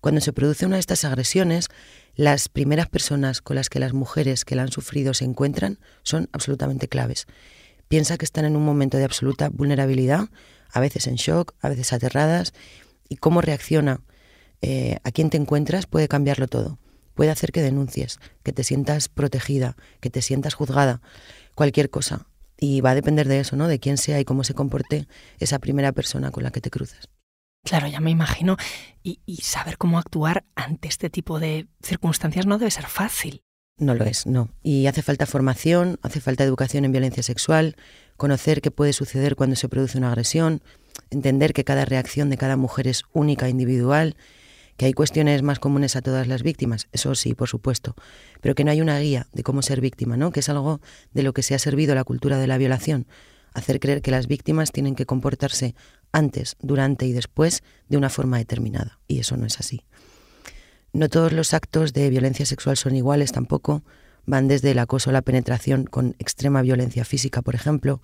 Cuando 0.02 0.20
se 0.20 0.32
produce 0.32 0.66
una 0.66 0.74
de 0.74 0.80
estas 0.80 1.04
agresiones, 1.04 1.68
las 2.16 2.48
primeras 2.48 2.88
personas 2.88 3.40
con 3.40 3.54
las 3.54 3.70
que 3.70 3.78
las 3.78 3.92
mujeres 3.92 4.44
que 4.44 4.56
la 4.56 4.62
han 4.62 4.72
sufrido 4.72 5.14
se 5.14 5.24
encuentran 5.24 5.78
son 6.02 6.28
absolutamente 6.32 6.88
claves. 6.88 7.28
Piensa 7.86 8.18
que 8.18 8.24
están 8.24 8.44
en 8.44 8.56
un 8.56 8.64
momento 8.64 8.98
de 8.98 9.04
absoluta 9.04 9.48
vulnerabilidad, 9.48 10.28
a 10.72 10.80
veces 10.80 11.06
en 11.06 11.14
shock, 11.14 11.54
a 11.60 11.68
veces 11.68 11.92
aterradas, 11.92 12.52
y 13.08 13.14
cómo 13.14 13.42
reacciona 13.42 14.00
eh, 14.60 14.96
a 15.04 15.12
quién 15.12 15.30
te 15.30 15.36
encuentras 15.36 15.86
puede 15.86 16.08
cambiarlo 16.08 16.48
todo. 16.48 16.80
Puede 17.14 17.30
hacer 17.30 17.52
que 17.52 17.62
denuncies, 17.62 18.18
que 18.42 18.52
te 18.52 18.64
sientas 18.64 19.08
protegida, 19.08 19.76
que 20.00 20.10
te 20.10 20.20
sientas 20.20 20.54
juzgada, 20.54 21.00
cualquier 21.54 21.90
cosa. 21.90 22.26
Y 22.58 22.80
va 22.80 22.90
a 22.90 22.96
depender 22.96 23.28
de 23.28 23.38
eso, 23.38 23.54
¿no? 23.54 23.68
De 23.68 23.78
quién 23.78 23.98
sea 23.98 24.18
y 24.18 24.24
cómo 24.24 24.42
se 24.42 24.54
comporte 24.54 25.06
esa 25.38 25.60
primera 25.60 25.92
persona 25.92 26.32
con 26.32 26.42
la 26.42 26.50
que 26.50 26.60
te 26.60 26.70
cruzas. 26.70 27.08
Claro, 27.64 27.86
ya 27.86 28.00
me 28.00 28.10
imagino. 28.10 28.56
Y, 29.02 29.18
saber 29.42 29.78
cómo 29.78 29.98
actuar 29.98 30.44
ante 30.54 30.88
este 30.88 31.10
tipo 31.10 31.40
de 31.40 31.66
circunstancias 31.82 32.46
no 32.46 32.58
debe 32.58 32.70
ser 32.70 32.86
fácil. 32.86 33.42
No 33.78 33.94
lo 33.94 34.04
es, 34.04 34.26
no. 34.26 34.50
Y 34.62 34.86
hace 34.86 35.02
falta 35.02 35.26
formación, 35.26 35.98
hace 36.02 36.20
falta 36.20 36.44
educación 36.44 36.84
en 36.84 36.92
violencia 36.92 37.22
sexual, 37.22 37.76
conocer 38.16 38.60
qué 38.60 38.70
puede 38.70 38.92
suceder 38.92 39.34
cuando 39.34 39.56
se 39.56 39.68
produce 39.68 39.98
una 39.98 40.08
agresión, 40.08 40.62
entender 41.10 41.52
que 41.52 41.64
cada 41.64 41.84
reacción 41.84 42.30
de 42.30 42.36
cada 42.36 42.56
mujer 42.56 42.86
es 42.86 43.04
única, 43.12 43.48
individual, 43.48 44.16
que 44.76 44.86
hay 44.86 44.92
cuestiones 44.92 45.42
más 45.42 45.58
comunes 45.58 45.96
a 45.96 46.02
todas 46.02 46.26
las 46.28 46.42
víctimas, 46.42 46.88
eso 46.92 47.14
sí, 47.14 47.34
por 47.34 47.48
supuesto, 47.48 47.94
pero 48.40 48.54
que 48.54 48.64
no 48.64 48.70
hay 48.70 48.80
una 48.80 48.98
guía 48.98 49.26
de 49.32 49.42
cómo 49.42 49.62
ser 49.62 49.80
víctima, 49.80 50.16
¿no? 50.16 50.32
Que 50.32 50.40
es 50.40 50.48
algo 50.48 50.80
de 51.12 51.22
lo 51.22 51.32
que 51.32 51.42
se 51.42 51.54
ha 51.54 51.58
servido 51.58 51.94
la 51.94 52.04
cultura 52.04 52.38
de 52.38 52.46
la 52.46 52.58
violación, 52.58 53.06
hacer 53.54 53.80
creer 53.80 54.02
que 54.02 54.10
las 54.10 54.26
víctimas 54.26 54.72
tienen 54.72 54.94
que 54.94 55.06
comportarse 55.06 55.74
antes, 56.12 56.56
durante 56.60 57.06
y 57.06 57.12
después 57.12 57.62
de 57.88 57.96
una 57.96 58.10
forma 58.10 58.38
determinada. 58.38 58.98
Y 59.08 59.18
eso 59.18 59.36
no 59.36 59.46
es 59.46 59.58
así. 59.58 59.84
No 60.92 61.08
todos 61.08 61.32
los 61.32 61.54
actos 61.54 61.94
de 61.94 62.10
violencia 62.10 62.44
sexual 62.44 62.76
son 62.76 62.94
iguales 62.94 63.32
tampoco. 63.32 63.82
Van 64.26 64.46
desde 64.46 64.72
el 64.72 64.78
acoso 64.78 65.10
a 65.10 65.12
la 65.14 65.22
penetración 65.22 65.84
con 65.84 66.14
extrema 66.18 66.60
violencia 66.62 67.04
física, 67.04 67.40
por 67.40 67.54
ejemplo. 67.54 68.00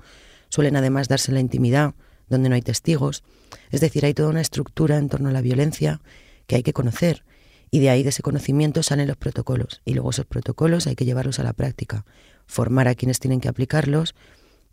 Suelen 0.48 0.76
además 0.76 1.08
darse 1.08 1.30
en 1.30 1.34
la 1.34 1.40
intimidad, 1.40 1.94
donde 2.28 2.48
no 2.48 2.54
hay 2.54 2.62
testigos. 2.62 3.22
Es 3.70 3.82
decir, 3.82 4.06
hay 4.06 4.14
toda 4.14 4.30
una 4.30 4.40
estructura 4.40 4.96
en 4.96 5.10
torno 5.10 5.28
a 5.28 5.32
la 5.32 5.42
violencia 5.42 6.00
que 6.46 6.56
hay 6.56 6.62
que 6.62 6.72
conocer. 6.72 7.24
Y 7.70 7.80
de 7.80 7.90
ahí, 7.90 8.02
de 8.02 8.08
ese 8.08 8.22
conocimiento, 8.22 8.82
salen 8.82 9.06
los 9.06 9.18
protocolos. 9.18 9.82
Y 9.84 9.92
luego 9.92 10.10
esos 10.10 10.24
protocolos 10.24 10.86
hay 10.86 10.96
que 10.96 11.04
llevarlos 11.04 11.38
a 11.38 11.44
la 11.44 11.52
práctica. 11.52 12.06
Formar 12.46 12.88
a 12.88 12.94
quienes 12.94 13.20
tienen 13.20 13.40
que 13.40 13.48
aplicarlos 13.48 14.14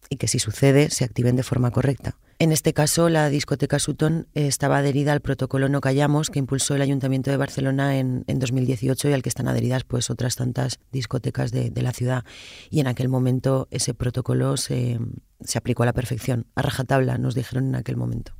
y 0.09 0.15
que 0.15 0.29
si 0.29 0.39
sucede 0.39 0.89
se 0.89 1.03
activen 1.03 1.35
de 1.35 1.43
forma 1.43 1.71
correcta. 1.71 2.17
En 2.37 2.51
este 2.51 2.73
caso, 2.73 3.07
la 3.07 3.29
discoteca 3.29 3.79
Sutton 3.79 4.27
eh, 4.33 4.47
estaba 4.47 4.79
adherida 4.79 5.13
al 5.13 5.21
protocolo 5.21 5.69
No 5.69 5.79
Callamos 5.79 6.29
que 6.29 6.39
impulsó 6.39 6.75
el 6.75 6.81
Ayuntamiento 6.81 7.31
de 7.31 7.37
Barcelona 7.37 7.97
en, 7.97 8.25
2018 8.27 9.09
y 9.09 9.13
al 9.13 9.23
que 9.23 9.29
están 9.29 9.47
adheridas 9.47 9.85
pues 9.85 10.09
otras 10.09 10.35
tantas 10.35 10.79
discotecas 10.91 11.51
de, 11.51 11.71
la 11.81 11.93
ciudad. 11.93 12.25
Y 12.69 12.81
en 12.81 12.87
aquel 12.87 13.07
momento 13.07 13.69
ese 13.71 13.93
protocolo 13.93 14.57
se 14.57 14.99
aplicó 15.55 15.83
a 15.83 15.85
la 15.85 15.93
perfección, 15.93 16.47
a 16.55 16.61
rajatabla, 16.61 17.17
nos 17.17 17.35
dijeron 17.35 17.67
en 17.67 17.75
aquel 17.75 17.95
momento. 17.95 18.33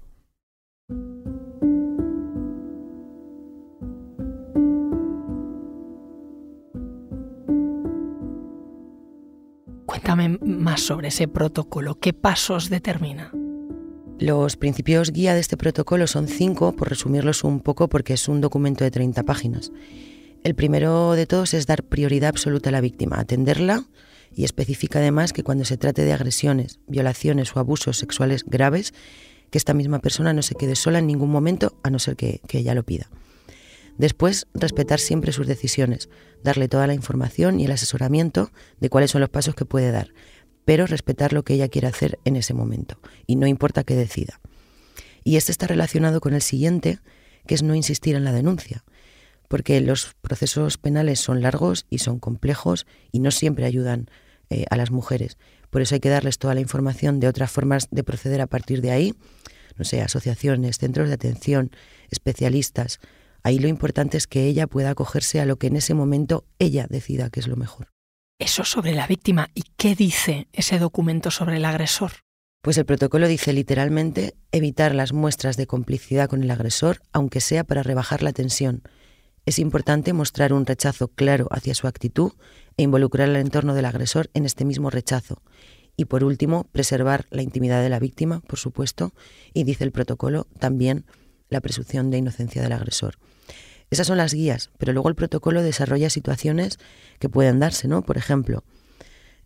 Cuéntame 9.86 10.38
más 10.42 10.82
sobre 10.82 11.08
ese 11.08 11.30
protocolo, 11.30 11.96
qué 11.96 12.12
pasos 12.12 12.70
determina. 12.70 13.32
Los 14.20 14.56
principios 14.56 15.12
guía 15.12 15.34
de 15.34 15.42
este 15.42 15.58
protocolo 15.58 16.08
son 16.08 16.30
cinco, 16.30 16.74
por 16.74 16.90
resumirlos 16.90 17.44
un 17.44 17.60
poco, 17.60 17.90
porque 17.90 18.14
es 18.14 18.30
un 18.30 18.40
documento 18.40 18.86
de 18.86 18.92
30 18.92 19.24
páginas. 19.24 19.74
El 20.46 20.56
primero 20.56 21.14
de 21.14 21.26
todos 21.26 21.54
es 21.54 21.68
dar 21.68 21.84
prioridad 21.84 22.30
absoluta 22.30 22.70
a 22.70 22.72
la 22.72 22.80
víctima, 22.80 23.20
atenderla 23.20 23.84
y 24.34 24.46
especifica 24.46 25.00
además 25.00 25.34
que 25.34 25.44
cuando 25.44 25.66
se 25.66 25.76
trate 25.76 26.04
de 26.04 26.14
agresiones, 26.14 26.80
violaciones 26.88 27.54
o 27.56 27.60
abusos 27.60 27.98
sexuales 27.98 28.46
graves, 28.46 28.94
que 29.50 29.58
esta 29.58 29.74
misma 29.74 30.00
persona 30.00 30.32
no 30.32 30.44
se 30.44 30.56
quede 30.56 30.76
sola 30.78 31.00
en 31.00 31.08
ningún 31.08 31.30
momento 31.30 31.78
a 31.84 31.90
no 31.90 32.00
ser 32.00 32.16
que, 32.16 32.40
que 32.48 32.60
ella 32.60 32.74
lo 32.74 32.84
pida. 32.84 33.10
Después, 33.98 34.48
respetar 34.54 35.00
siempre 35.00 35.34
sus 35.34 35.48
decisiones, 35.48 36.10
darle 36.42 36.70
toda 36.70 36.88
la 36.88 36.94
información 36.94 37.60
y 37.60 37.66
el 37.66 37.72
asesoramiento 37.72 38.52
de 38.80 38.90
cuáles 38.90 39.12
son 39.12 39.22
los 39.22 39.30
pasos 39.30 39.56
que 39.56 39.66
puede 39.66 39.92
dar, 39.92 40.14
pero 40.66 40.88
respetar 40.88 41.34
lo 41.34 41.44
que 41.44 41.54
ella 41.54 41.70
quiere 41.70 41.88
hacer 41.88 42.20
en 42.26 42.36
ese 42.36 42.54
momento, 42.54 43.00
y 43.26 43.36
no 43.36 43.48
importa 43.48 43.84
qué 43.84 43.96
decida. 43.96 44.42
Y 45.24 45.38
este 45.38 45.52
está 45.52 45.68
relacionado 45.68 46.20
con 46.20 46.34
el 46.34 46.42
siguiente, 46.42 47.00
que 47.48 47.56
es 47.56 47.64
no 47.64 47.76
insistir 47.76 48.16
en 48.16 48.24
la 48.24 48.32
denuncia, 48.32 48.84
porque 49.48 49.80
los 49.82 50.16
procesos 50.22 50.78
penales 50.78 51.20
son 51.20 51.42
largos 51.42 51.86
y 51.90 52.00
son 52.00 52.20
complejos 52.20 52.86
y 53.12 53.20
no 53.20 53.32
siempre 53.32 53.66
ayudan 53.66 54.10
eh, 54.50 54.66
a 54.70 54.76
las 54.78 54.92
mujeres. 54.92 55.38
Por 55.70 55.82
eso 55.82 55.96
hay 55.96 56.02
que 56.02 56.10
darles 56.10 56.40
toda 56.40 56.56
la 56.56 56.62
información 56.62 57.20
de 57.20 57.28
otras 57.28 57.52
formas 57.52 57.88
de 57.92 58.04
proceder 58.04 58.42
a 58.42 58.48
partir 58.48 58.82
de 58.82 58.92
ahí, 58.92 59.14
no 59.78 59.86
sé, 59.86 60.02
asociaciones, 60.02 60.78
centros 60.78 61.08
de 61.08 61.16
atención, 61.16 61.72
especialistas, 62.10 63.00
Ahí 63.46 63.60
lo 63.60 63.68
importante 63.68 64.18
es 64.18 64.26
que 64.26 64.48
ella 64.48 64.66
pueda 64.66 64.90
acogerse 64.90 65.40
a 65.40 65.46
lo 65.46 65.58
que 65.58 65.68
en 65.68 65.76
ese 65.76 65.94
momento 65.94 66.46
ella 66.58 66.88
decida 66.90 67.30
que 67.30 67.40
es 67.40 67.48
lo 67.48 67.56
mejor. 67.56 67.95
Eso 68.38 68.66
sobre 68.66 68.94
la 68.94 69.08
víctima. 69.08 69.50
¿Y 69.56 69.64
qué 69.78 69.96
dice 69.96 70.50
ese 70.52 70.78
documento 70.78 71.32
sobre 71.32 71.56
el 71.56 71.64
agresor? 71.64 72.12
Pues 72.62 72.78
el 72.78 72.86
protocolo 72.86 73.30
dice 73.30 73.54
literalmente 73.54 74.36
evitar 74.52 74.94
las 74.94 75.14
muestras 75.14 75.56
de 75.56 75.68
complicidad 75.68 76.28
con 76.28 76.44
el 76.44 76.52
agresor, 76.52 77.02
aunque 77.14 77.40
sea 77.40 77.64
para 77.64 77.82
rebajar 77.82 78.24
la 78.24 78.34
tensión. 78.34 78.84
Es 79.46 79.58
importante 79.58 80.12
mostrar 80.12 80.52
un 80.52 80.66
rechazo 80.66 81.08
claro 81.08 81.48
hacia 81.50 81.76
su 81.76 81.88
actitud 81.88 82.34
e 82.76 82.84
involucrar 82.84 83.30
al 83.30 83.38
entorno 83.38 83.74
del 83.74 83.86
agresor 83.86 84.30
en 84.34 84.46
este 84.46 84.66
mismo 84.66 84.90
rechazo. 84.90 85.42
Y 85.96 86.06
por 86.06 86.26
último, 86.26 86.66
preservar 86.74 87.28
la 87.30 87.42
intimidad 87.42 87.82
de 87.82 87.90
la 87.90 88.00
víctima, 88.00 88.42
por 88.42 88.60
supuesto, 88.60 89.14
y 89.54 89.64
dice 89.64 89.86
el 89.86 89.94
protocolo 89.94 90.46
también 90.60 91.06
la 91.48 91.62
presunción 91.62 92.12
de 92.12 92.18
inocencia 92.18 92.62
del 92.62 92.74
agresor. 92.74 93.18
Esas 93.96 94.08
son 94.08 94.18
las 94.18 94.34
guías, 94.34 94.72
pero 94.78 94.92
luego 94.92 95.08
el 95.08 95.16
protocolo 95.16 95.64
desarrolla 95.64 96.10
situaciones 96.10 96.80
que 97.18 97.30
pueden 97.30 97.62
darse, 97.62 97.88
¿no? 97.88 98.02
Por 98.02 98.18
ejemplo, 98.18 98.66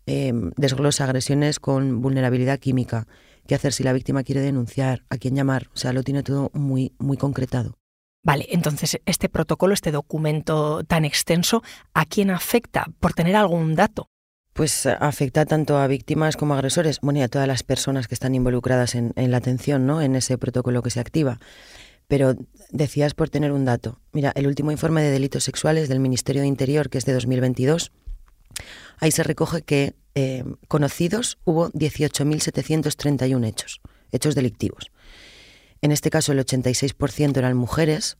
em, 0.06 0.50
desglosa 0.56 1.04
agresiones 1.04 1.60
con 1.60 2.02
vulnerabilidad 2.02 2.58
química, 2.58 3.06
qué 3.46 3.54
hacer 3.54 3.72
si 3.72 3.84
la 3.84 3.92
víctima 3.92 4.24
quiere 4.24 4.40
denunciar, 4.40 5.04
a 5.08 5.18
quién 5.18 5.36
llamar, 5.36 5.68
o 5.72 5.76
sea, 5.76 5.92
lo 5.92 6.02
tiene 6.02 6.24
todo 6.24 6.50
muy, 6.52 6.94
muy 6.98 7.16
concretado. 7.16 7.78
Vale, 8.24 8.48
entonces 8.50 8.98
este 9.06 9.28
protocolo, 9.28 9.72
este 9.72 9.92
documento 9.92 10.82
tan 10.82 11.04
extenso, 11.04 11.62
¿a 11.94 12.04
quién 12.04 12.30
afecta? 12.30 12.86
Por 12.98 13.12
tener 13.12 13.36
algún 13.36 13.76
dato. 13.76 14.08
Pues 14.52 14.84
afecta 14.84 15.46
tanto 15.46 15.78
a 15.78 15.86
víctimas 15.86 16.36
como 16.36 16.54
a 16.54 16.56
agresores, 16.56 16.98
bueno, 17.02 17.20
y 17.20 17.22
a 17.22 17.28
todas 17.28 17.46
las 17.46 17.62
personas 17.62 18.08
que 18.08 18.14
están 18.14 18.34
involucradas 18.34 18.96
en, 18.96 19.12
en 19.14 19.30
la 19.30 19.36
atención, 19.36 19.86
¿no? 19.86 20.02
En 20.02 20.16
ese 20.16 20.38
protocolo 20.38 20.82
que 20.82 20.90
se 20.90 20.98
activa. 20.98 21.38
Pero 22.10 22.34
decías 22.70 23.14
por 23.14 23.30
tener 23.30 23.52
un 23.52 23.64
dato. 23.64 24.00
Mira, 24.12 24.32
el 24.34 24.48
último 24.48 24.72
informe 24.72 25.00
de 25.00 25.12
delitos 25.12 25.44
sexuales 25.44 25.88
del 25.88 26.00
Ministerio 26.00 26.42
de 26.42 26.48
Interior, 26.48 26.90
que 26.90 26.98
es 26.98 27.04
de 27.04 27.12
2022, 27.12 27.92
ahí 28.98 29.12
se 29.12 29.22
recoge 29.22 29.62
que 29.62 29.94
eh, 30.16 30.42
conocidos 30.66 31.38
hubo 31.44 31.70
18.731 31.70 33.46
hechos, 33.46 33.80
hechos 34.10 34.34
delictivos. 34.34 34.90
En 35.82 35.92
este 35.92 36.10
caso 36.10 36.32
el 36.32 36.44
86% 36.44 37.36
eran 37.36 37.56
mujeres 37.56 38.18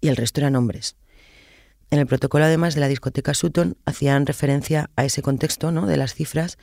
y 0.00 0.08
el 0.08 0.16
resto 0.16 0.40
eran 0.40 0.56
hombres. 0.56 0.96
En 1.92 2.00
el 2.00 2.08
protocolo, 2.08 2.46
además 2.46 2.74
de 2.74 2.80
la 2.80 2.88
discoteca 2.88 3.34
Sutton, 3.34 3.76
hacían 3.84 4.26
referencia 4.26 4.90
a 4.96 5.04
ese 5.04 5.22
contexto 5.22 5.70
¿no? 5.70 5.86
de 5.86 5.96
las 5.96 6.14
cifras 6.14 6.58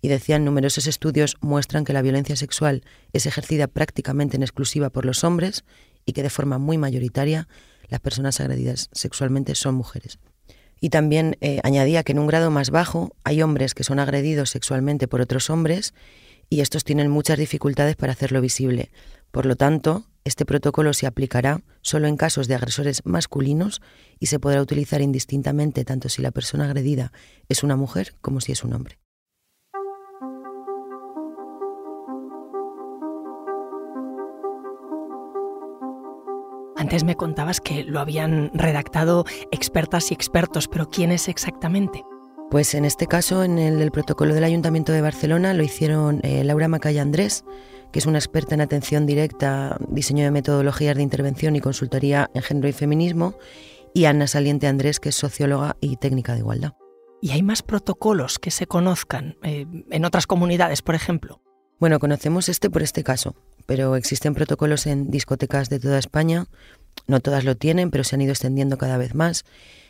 y 0.00 0.06
decían 0.06 0.44
numerosos 0.44 0.86
estudios 0.86 1.38
muestran 1.40 1.84
que 1.84 1.92
la 1.92 2.02
violencia 2.02 2.36
sexual 2.36 2.84
es 3.12 3.26
ejercida 3.26 3.66
prácticamente 3.66 4.36
en 4.36 4.44
exclusiva 4.44 4.90
por 4.90 5.06
los 5.06 5.24
hombres 5.24 5.64
y 6.04 6.12
que 6.12 6.22
de 6.22 6.30
forma 6.30 6.58
muy 6.58 6.78
mayoritaria 6.78 7.48
las 7.88 8.00
personas 8.00 8.40
agredidas 8.40 8.88
sexualmente 8.92 9.54
son 9.54 9.74
mujeres. 9.74 10.18
Y 10.80 10.90
también 10.90 11.36
eh, 11.40 11.60
añadía 11.62 12.02
que 12.02 12.12
en 12.12 12.18
un 12.18 12.26
grado 12.26 12.50
más 12.50 12.70
bajo 12.70 13.14
hay 13.24 13.42
hombres 13.42 13.74
que 13.74 13.84
son 13.84 13.98
agredidos 13.98 14.50
sexualmente 14.50 15.08
por 15.08 15.20
otros 15.20 15.48
hombres 15.50 15.94
y 16.50 16.60
estos 16.60 16.84
tienen 16.84 17.10
muchas 17.10 17.38
dificultades 17.38 17.96
para 17.96 18.12
hacerlo 18.12 18.40
visible. 18.40 18.90
Por 19.30 19.46
lo 19.46 19.56
tanto, 19.56 20.06
este 20.24 20.44
protocolo 20.44 20.92
se 20.92 21.06
aplicará 21.06 21.62
solo 21.82 22.06
en 22.06 22.16
casos 22.16 22.48
de 22.48 22.54
agresores 22.54 23.02
masculinos 23.04 23.82
y 24.18 24.26
se 24.26 24.38
podrá 24.38 24.62
utilizar 24.62 25.00
indistintamente 25.00 25.84
tanto 25.84 26.08
si 26.08 26.22
la 26.22 26.30
persona 26.30 26.64
agredida 26.64 27.12
es 27.48 27.62
una 27.62 27.76
mujer 27.76 28.14
como 28.20 28.40
si 28.40 28.52
es 28.52 28.64
un 28.64 28.74
hombre. 28.74 29.03
Antes 36.84 37.02
me 37.02 37.16
contabas 37.16 37.62
que 37.62 37.82
lo 37.82 37.98
habían 37.98 38.50
redactado 38.52 39.24
expertas 39.50 40.10
y 40.10 40.14
expertos, 40.14 40.68
pero 40.68 40.90
¿quién 40.90 41.12
es 41.12 41.28
exactamente? 41.28 42.04
Pues 42.50 42.74
en 42.74 42.84
este 42.84 43.06
caso, 43.06 43.42
en 43.42 43.58
el, 43.58 43.90
protocolo 43.90 44.34
del 44.34 44.44
Ayuntamiento 44.44 44.92
de 44.92 45.00
Barcelona, 45.00 45.54
lo 45.54 45.62
hicieron 45.62 46.20
eh, 46.24 46.44
Laura 46.44 46.68
Macaya 46.68 47.00
Andrés, 47.00 47.42
que 47.90 48.00
es 48.00 48.04
una 48.04 48.18
experta 48.18 48.54
en 48.54 48.60
atención 48.60 49.06
directa, 49.06 49.78
diseño 49.88 50.24
de 50.24 50.30
metodologías 50.30 50.94
de 50.94 51.02
intervención 51.02 51.56
y 51.56 51.62
consultoría 51.62 52.30
en 52.34 52.42
género 52.42 52.68
y 52.68 52.72
feminismo, 52.72 53.34
y 53.94 54.04
Ana 54.04 54.26
Saliente 54.26 54.66
Andrés, 54.66 55.00
que 55.00 55.08
es 55.08 55.14
socióloga 55.14 55.78
y 55.80 55.96
técnica 55.96 56.34
de 56.34 56.40
igualdad. 56.40 56.74
¿Y 57.22 57.30
hay 57.30 57.42
más 57.42 57.62
protocolos 57.62 58.38
que 58.38 58.50
se 58.50 58.66
conozcan 58.66 59.38
eh, 59.42 59.64
en 59.90 60.04
otras 60.04 60.26
comunidades, 60.26 60.82
por 60.82 60.96
ejemplo? 60.96 61.40
Bueno, 61.80 61.98
conocemos 61.98 62.50
este 62.50 62.68
por 62.68 62.82
este 62.82 63.02
caso, 63.02 63.34
pero 63.66 63.96
existen 63.96 64.34
protocolos 64.34 64.86
en 64.86 65.10
discotecas 65.10 65.68
de 65.68 65.80
toda 65.80 65.98
España. 65.98 66.46
No 67.06 67.20
todas 67.20 67.44
lo 67.44 67.56
tienen, 67.56 67.90
pero 67.90 68.04
se 68.04 68.14
han 68.14 68.22
ido 68.22 68.32
extendiendo 68.32 68.78
cada 68.78 68.96
vez 68.96 69.14
más 69.14 69.44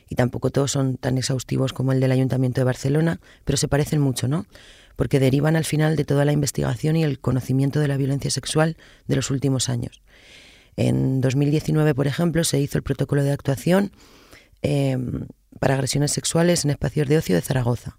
y 0.09 0.14
tampoco 0.14 0.50
todos 0.50 0.71
son 0.71 0.97
tan 0.97 1.19
exhaustivos 1.19 1.73
como 1.73 1.93
el 1.93 2.00
del 2.00 2.12
Ayuntamiento 2.12 2.61
de 2.61 2.64
Barcelona, 2.64 3.21
pero 3.45 3.57
se 3.57 3.69
parecen 3.69 4.00
mucho, 4.00 4.28
¿no? 4.28 4.47
Porque 4.97 5.19
derivan 5.19 5.57
al 5.57 5.64
final 5.64 5.97
de 5.97 6.04
toda 6.04 6.25
la 6.25 6.33
investigación 6.33 6.97
y 6.97 7.04
el 7.04 7.19
conocimiento 7.19 7.81
de 7.81 7.88
la 7.88 7.97
violencia 7.97 8.31
sexual 8.31 8.76
de 9.07 9.16
los 9.16 9.31
últimos 9.31 9.69
años. 9.69 10.02
En 10.76 11.21
2019, 11.21 11.95
por 11.95 12.07
ejemplo, 12.07 12.45
se 12.45 12.61
hizo 12.61 12.78
el 12.78 12.85
protocolo 12.85 13.23
de 13.23 13.33
actuación 13.33 13.93
em, 14.62 15.26
para 15.59 15.75
agresiones 15.75 16.12
sexuales 16.12 16.64
en 16.64 16.71
espacios 16.71 17.09
de 17.09 17.19
ocio 17.19 17.35
de 17.35 17.43
Zaragoza. 17.43 17.99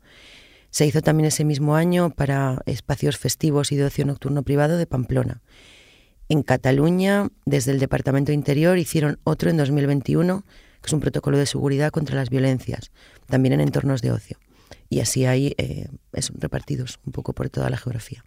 Se 0.75 0.85
hizo 0.85 1.01
también 1.01 1.27
ese 1.27 1.45
mismo 1.45 1.77
año 1.77 2.09
para 2.09 2.61
espacios 2.65 3.17
festivos 3.17 3.71
y 3.71 3.77
de 3.77 3.85
ocio 3.85 4.03
nocturno 4.03 4.43
privado 4.43 4.75
de 4.75 4.85
Pamplona. 4.85 5.41
En 6.27 6.43
Cataluña, 6.43 7.29
desde 7.45 7.71
el 7.71 7.79
Departamento 7.79 8.31
de 8.31 8.33
Interior, 8.33 8.77
hicieron 8.77 9.17
otro 9.23 9.49
en 9.49 9.55
2021, 9.55 10.43
que 10.81 10.87
es 10.87 10.91
un 10.91 10.99
protocolo 10.99 11.37
de 11.37 11.45
seguridad 11.45 11.91
contra 11.91 12.17
las 12.17 12.29
violencias, 12.29 12.91
también 13.27 13.53
en 13.53 13.61
entornos 13.61 14.01
de 14.01 14.11
ocio. 14.11 14.37
Y 14.89 14.99
así 14.99 15.25
hay 15.25 15.55
eh, 15.57 15.87
repartidos 16.11 16.99
un 17.05 17.13
poco 17.13 17.31
por 17.31 17.49
toda 17.49 17.69
la 17.69 17.77
geografía. 17.77 18.25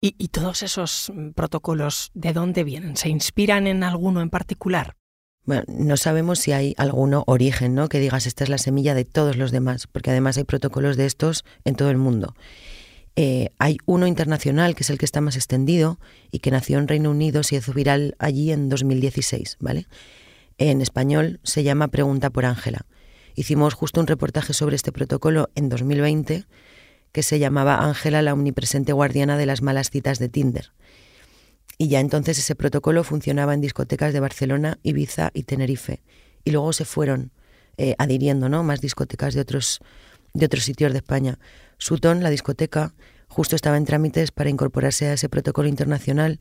¿Y, 0.00 0.16
¿Y 0.18 0.28
todos 0.30 0.64
esos 0.64 1.12
protocolos 1.36 2.10
de 2.14 2.32
dónde 2.32 2.64
vienen? 2.64 2.96
¿Se 2.96 3.08
inspiran 3.08 3.68
en 3.68 3.84
alguno 3.84 4.20
en 4.20 4.30
particular? 4.30 4.96
Bueno, 5.44 5.62
no 5.68 5.96
sabemos 5.96 6.38
si 6.38 6.52
hay 6.52 6.74
alguno 6.78 7.24
origen, 7.26 7.74
¿no? 7.74 7.88
Que 7.88 8.00
digas, 8.00 8.26
esta 8.26 8.44
es 8.44 8.50
la 8.50 8.58
semilla 8.58 8.94
de 8.94 9.04
todos 9.04 9.36
los 9.36 9.52
demás, 9.52 9.86
porque 9.86 10.10
además 10.10 10.38
hay 10.38 10.44
protocolos 10.44 10.96
de 10.96 11.04
estos 11.04 11.44
en 11.64 11.74
todo 11.74 11.90
el 11.90 11.98
mundo. 11.98 12.34
Eh, 13.16 13.50
hay 13.58 13.76
uno 13.84 14.06
internacional, 14.06 14.74
que 14.74 14.82
es 14.82 14.90
el 14.90 14.98
que 14.98 15.04
está 15.04 15.20
más 15.20 15.36
extendido 15.36 15.98
y 16.32 16.38
que 16.40 16.50
nació 16.50 16.78
en 16.78 16.88
Reino 16.88 17.10
Unido, 17.10 17.42
se 17.42 17.56
hizo 17.56 17.72
viral 17.72 18.16
allí 18.18 18.50
en 18.50 18.68
2016, 18.68 19.58
¿vale? 19.60 19.86
En 20.58 20.80
español 20.80 21.40
se 21.42 21.62
llama 21.62 21.88
Pregunta 21.88 22.30
por 22.30 22.46
Ángela. 22.46 22.86
Hicimos 23.36 23.74
justo 23.74 24.00
un 24.00 24.06
reportaje 24.06 24.54
sobre 24.54 24.76
este 24.76 24.92
protocolo 24.92 25.50
en 25.54 25.68
2020 25.68 26.46
que 27.12 27.22
se 27.22 27.38
llamaba 27.38 27.84
Ángela, 27.84 28.22
la 28.22 28.32
omnipresente 28.32 28.92
guardiana 28.92 29.36
de 29.36 29.46
las 29.46 29.62
malas 29.62 29.90
citas 29.90 30.18
de 30.18 30.28
Tinder. 30.28 30.72
Y 31.78 31.88
ya 31.88 32.00
entonces 32.00 32.38
ese 32.38 32.54
protocolo 32.54 33.04
funcionaba 33.04 33.54
en 33.54 33.60
discotecas 33.60 34.12
de 34.12 34.20
Barcelona, 34.20 34.78
Ibiza 34.82 35.30
y 35.34 35.42
Tenerife. 35.42 36.02
Y 36.44 36.50
luego 36.50 36.72
se 36.72 36.84
fueron 36.84 37.32
eh, 37.76 37.94
adhiriendo 37.98 38.48
¿no? 38.48 38.62
más 38.62 38.80
discotecas 38.80 39.34
de 39.34 39.40
otros, 39.40 39.80
de 40.32 40.46
otros 40.46 40.64
sitios 40.64 40.92
de 40.92 40.98
España. 40.98 41.38
Sutton, 41.78 42.22
la 42.22 42.30
discoteca, 42.30 42.94
justo 43.28 43.56
estaba 43.56 43.76
en 43.76 43.84
trámites 43.84 44.30
para 44.30 44.50
incorporarse 44.50 45.06
a 45.06 45.14
ese 45.14 45.28
protocolo 45.28 45.68
internacional 45.68 46.38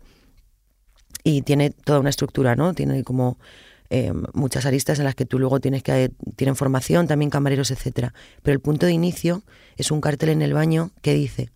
y 1.24 1.42
tiene 1.42 1.72
toda 1.72 2.00
una 2.00 2.10
estructura, 2.10 2.56
¿no? 2.56 2.74
Tiene 2.74 3.04
como 3.04 3.40
em, 3.90 4.24
muchas 4.34 4.66
aristas 4.66 5.00
en 5.00 5.06
las 5.06 5.16
que 5.16 5.26
tú 5.26 5.40
luego 5.40 5.60
tienes 5.60 5.82
que 5.82 6.12
tienen 6.36 6.56
formación, 6.56 7.08
también 7.08 7.32
camareros, 7.32 7.72
etcétera. 7.72 8.14
Pero 8.44 8.54
el 8.54 8.60
punto 8.60 8.86
de 8.86 8.92
inicio 8.92 9.44
es 9.78 9.90
un 9.90 10.02
cartel 10.02 10.30
en 10.30 10.42
el 10.42 10.54
baño 10.54 10.92
que 11.02 11.14
dice: 11.14 11.50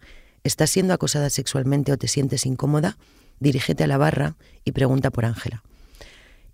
¿Estás 0.43 0.69
siendo 0.69 0.93
acosada 0.93 1.29
sexualmente 1.29 1.91
o 1.91 1.98
te 1.98 2.07
sientes 2.07 2.46
incómoda? 2.46 2.98
Dirígete 3.39 3.84
a 3.84 3.88
la 3.88 3.98
barra 3.98 4.36
y 4.63 4.72
pregunta 4.72 5.12
por 5.12 5.25
Ángela. 5.25 5.63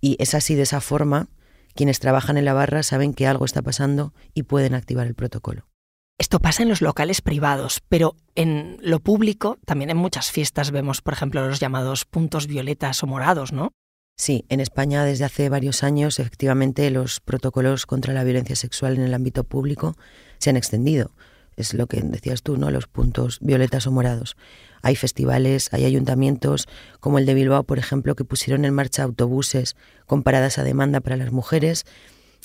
Y 0.01 0.17
es 0.19 0.33
así 0.33 0.55
de 0.55 0.63
esa 0.63 0.81
forma 0.81 1.29
quienes 1.75 1.99
trabajan 1.99 2.37
en 2.37 2.45
la 2.45 2.53
barra 2.53 2.83
saben 2.83 3.13
que 3.13 3.27
algo 3.27 3.45
está 3.45 3.61
pasando 3.61 4.13
y 4.33 4.43
pueden 4.43 4.75
activar 4.75 5.07
el 5.07 5.15
protocolo. 5.15 5.67
Esto 6.19 6.39
pasa 6.39 6.61
en 6.63 6.69
los 6.69 6.81
locales 6.81 7.21
privados, 7.21 7.81
pero 7.89 8.15
en 8.35 8.77
lo 8.81 8.99
público 8.99 9.57
también 9.65 9.89
en 9.89 9.97
muchas 9.97 10.31
fiestas 10.31 10.71
vemos, 10.71 11.01
por 11.01 11.13
ejemplo, 11.13 11.47
los 11.47 11.59
llamados 11.59 12.05
puntos 12.05 12.47
violetas 12.47 13.01
o 13.01 13.07
morados, 13.07 13.51
¿no? 13.51 13.71
Sí, 14.15 14.45
en 14.49 14.59
España 14.59 15.03
desde 15.03 15.25
hace 15.25 15.49
varios 15.49 15.83
años 15.83 16.19
efectivamente 16.19 16.89
los 16.91 17.19
protocolos 17.19 17.87
contra 17.87 18.13
la 18.13 18.23
violencia 18.23 18.55
sexual 18.55 18.95
en 18.95 19.01
el 19.01 19.13
ámbito 19.13 19.43
público 19.43 19.95
se 20.37 20.51
han 20.51 20.57
extendido. 20.57 21.11
Es 21.55 21.73
lo 21.73 21.87
que 21.87 22.01
decías 22.01 22.43
tú, 22.43 22.57
¿no? 22.57 22.69
Los 22.69 22.87
puntos 22.87 23.39
violetas 23.41 23.87
o 23.87 23.91
morados. 23.91 24.37
Hay 24.83 24.95
festivales, 24.95 25.69
hay 25.71 25.85
ayuntamientos 25.85 26.67
como 26.99 27.17
el 27.17 27.25
de 27.25 27.33
Bilbao, 27.33 27.63
por 27.63 27.79
ejemplo, 27.79 28.15
que 28.15 28.25
pusieron 28.25 28.65
en 28.65 28.73
marcha 28.73 29.03
autobuses 29.03 29.75
con 30.05 30.21
paradas 30.21 30.59
a 30.59 30.63
demanda 30.63 30.99
para 30.99 31.17
las 31.17 31.31
mujeres 31.31 31.85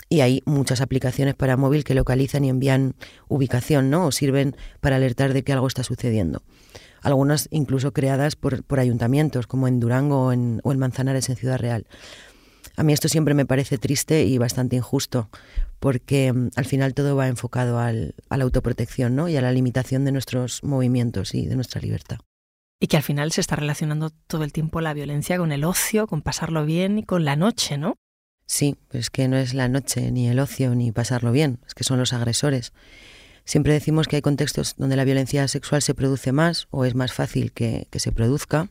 y 0.09 0.21
hay 0.21 0.43
muchas 0.47 0.81
aplicaciones 0.81 1.35
para 1.35 1.57
móvil 1.57 1.85
que 1.85 1.95
localizan 1.95 2.45
y 2.45 2.49
envían 2.49 2.95
ubicación, 3.29 3.91
¿no? 3.91 4.07
O 4.07 4.13
sirven 4.13 4.57
para 4.81 4.97
alertar 4.97 5.35
de 5.35 5.43
que 5.43 5.53
algo 5.53 5.67
está 5.67 5.83
sucediendo. 5.83 6.43
Algunas 7.03 7.49
incluso 7.51 7.93
creadas 7.93 8.37
por, 8.37 8.65
ayuntamientos, 8.79 9.47
como 9.47 9.69
en 9.69 9.81
Durango 9.81 10.23
o 10.23 10.29
o 10.29 10.33
en 10.33 10.79
Manzanares, 10.79 11.29
en 11.29 11.37
Ciudad 11.37 11.59
Real. 11.59 11.87
A 12.79 12.85
mí 12.85 12.93
esto 12.93 13.09
siempre 13.09 13.35
me 13.35 13.45
parece 13.45 13.77
triste 13.77 14.25
y 14.25 14.39
bastante 14.39 14.77
injusto, 14.77 15.29
porque 15.81 16.33
mm, 16.33 16.51
al 16.55 16.65
final 16.65 16.95
todo 16.95 17.17
va 17.17 17.27
enfocado 17.27 17.81
al, 17.81 18.15
a 18.29 18.37
la 18.37 18.45
autoprotección 18.45 19.17
¿no? 19.17 19.29
y 19.29 19.37
a 19.37 19.43
la 19.43 19.51
limitación 19.51 20.05
de 20.05 20.13
nuestros 20.13 20.63
movimientos 20.63 21.35
y 21.35 21.47
de 21.47 21.57
nuestra 21.57 21.81
libertad. 21.81 22.19
Y 22.81 22.87
que 22.87 22.97
al 22.97 23.03
final 23.03 23.33
se 23.33 23.41
está 23.41 23.57
relacionando 23.57 24.11
todo 24.29 24.45
el 24.45 24.53
tiempo 24.53 24.81
la 24.81 24.95
violencia 24.95 25.39
con 25.39 25.51
el 25.51 25.65
ocio, 25.65 26.07
con 26.07 26.23
pasarlo 26.23 26.65
bien 26.65 26.99
y 26.99 27.03
con 27.03 27.25
la 27.25 27.35
noche, 27.35 27.79
¿no? 27.79 27.97
Sí, 28.47 28.77
pero 28.87 29.01
es 29.01 29.11
que 29.11 29.27
no 29.27 29.37
es 29.37 29.55
la 29.55 29.67
noche, 29.67 30.13
ni 30.13 30.29
el 30.29 30.39
ocio, 30.39 30.77
ni 30.77 30.93
pasarlo 30.93 31.33
bien, 31.33 31.59
es 31.67 31.75
que 31.75 31.83
son 31.83 31.99
los 31.99 32.13
agresores. 32.13 32.73
Siempre 33.45 33.73
decimos 33.73 34.07
que 34.07 34.15
hay 34.15 34.23
contextos 34.23 34.77
donde 34.77 34.95
la 34.95 35.05
violencia 35.05 35.49
sexual 35.49 35.83
se 35.83 35.95
produce 35.95 36.31
más 36.31 36.69
o 36.71 36.85
es 36.85 36.95
más 36.95 37.13
fácil 37.13 37.51
que, 37.51 37.89
que 37.91 37.99
se 37.99 38.13
produzca, 38.13 38.69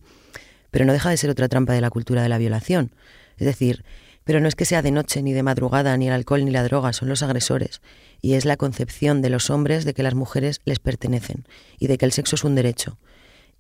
pero 0.72 0.86
no 0.86 0.94
deja 0.94 1.10
de 1.10 1.18
ser 1.18 1.30
otra 1.30 1.50
trampa 1.50 1.74
de 1.74 1.82
la 1.82 1.90
cultura 1.90 2.24
de 2.24 2.30
la 2.30 2.38
violación. 2.38 2.94
Es 3.38 3.46
decir, 3.46 3.84
pero 4.24 4.42
no 4.42 4.48
es 4.50 4.56
que 4.56 4.66
sea 4.66 4.82
de 4.82 4.92
noche, 4.92 5.22
ni 5.24 5.32
de 5.32 5.42
madrugada, 5.42 5.96
ni 5.96 6.08
el 6.08 6.14
alcohol, 6.14 6.44
ni 6.44 6.52
la 6.52 6.64
droga, 6.64 6.92
son 6.92 7.08
los 7.08 7.24
agresores. 7.24 7.82
Y 8.22 8.34
es 8.34 8.44
la 8.44 8.58
concepción 8.58 9.22
de 9.22 9.30
los 9.30 9.50
hombres 9.50 9.86
de 9.86 9.94
que 9.94 10.04
las 10.04 10.16
mujeres 10.16 10.60
les 10.66 10.80
pertenecen 10.80 11.48
y 11.80 11.88
de 11.88 11.98
que 11.98 12.06
el 12.06 12.12
sexo 12.12 12.36
es 12.36 12.44
un 12.44 12.54
derecho 12.56 12.98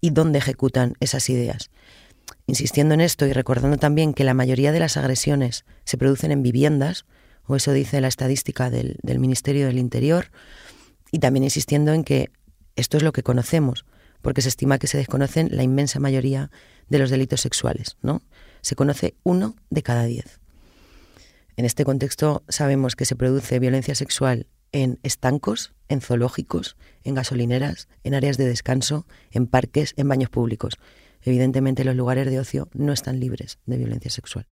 y 0.01 0.09
dónde 0.09 0.39
ejecutan 0.39 0.95
esas 0.99 1.29
ideas. 1.29 1.69
Insistiendo 2.47 2.93
en 2.93 3.01
esto 3.01 3.25
y 3.25 3.33
recordando 3.33 3.77
también 3.77 4.13
que 4.13 4.23
la 4.23 4.33
mayoría 4.33 4.71
de 4.71 4.79
las 4.79 4.97
agresiones 4.97 5.63
se 5.85 5.97
producen 5.97 6.31
en 6.31 6.43
viviendas, 6.43 7.05
o 7.45 7.55
eso 7.55 7.71
dice 7.71 8.01
la 8.01 8.09
estadística 8.09 8.69
del, 8.69 8.97
del 9.03 9.19
Ministerio 9.19 9.67
del 9.67 9.79
Interior, 9.79 10.31
y 11.11 11.19
también 11.19 11.45
insistiendo 11.45 11.93
en 11.93 12.03
que 12.03 12.29
esto 12.75 12.97
es 12.97 13.03
lo 13.03 13.13
que 13.13 13.23
conocemos, 13.23 13.85
porque 14.21 14.41
se 14.41 14.49
estima 14.49 14.79
que 14.79 14.87
se 14.87 14.97
desconocen 14.97 15.49
la 15.51 15.63
inmensa 15.63 15.99
mayoría 15.99 16.51
de 16.89 16.99
los 16.99 17.09
delitos 17.09 17.41
sexuales, 17.41 17.97
¿no? 18.01 18.21
Se 18.67 18.75
conoce 18.75 19.15
uno 19.23 19.55
de 19.69 19.81
cada 19.81 20.03
diez. 20.03 20.41
En 21.55 21.63
este 21.63 21.85
contexto 21.85 22.43
sabemos 22.49 22.97
que 22.97 23.05
se 23.05 23.15
produce 23.15 23.59
violencia 23.59 23.95
sexual 23.95 24.47
en 24.73 24.99
estancos, 25.03 25.73
en 25.87 26.01
zoológicos, 26.01 26.75
en 27.05 27.15
gasolineras, 27.15 27.87
en 28.03 28.13
áreas 28.13 28.35
de 28.35 28.45
descanso, 28.45 29.07
en 29.31 29.47
parques, 29.47 29.93
en 29.95 30.09
baños 30.09 30.29
públicos. 30.29 30.73
Evidentemente 31.21 31.85
los 31.85 31.95
lugares 31.95 32.29
de 32.29 32.41
ocio 32.41 32.67
no 32.73 32.91
están 32.91 33.21
libres 33.21 33.57
de 33.65 33.77
violencia 33.77 34.11
sexual. 34.11 34.47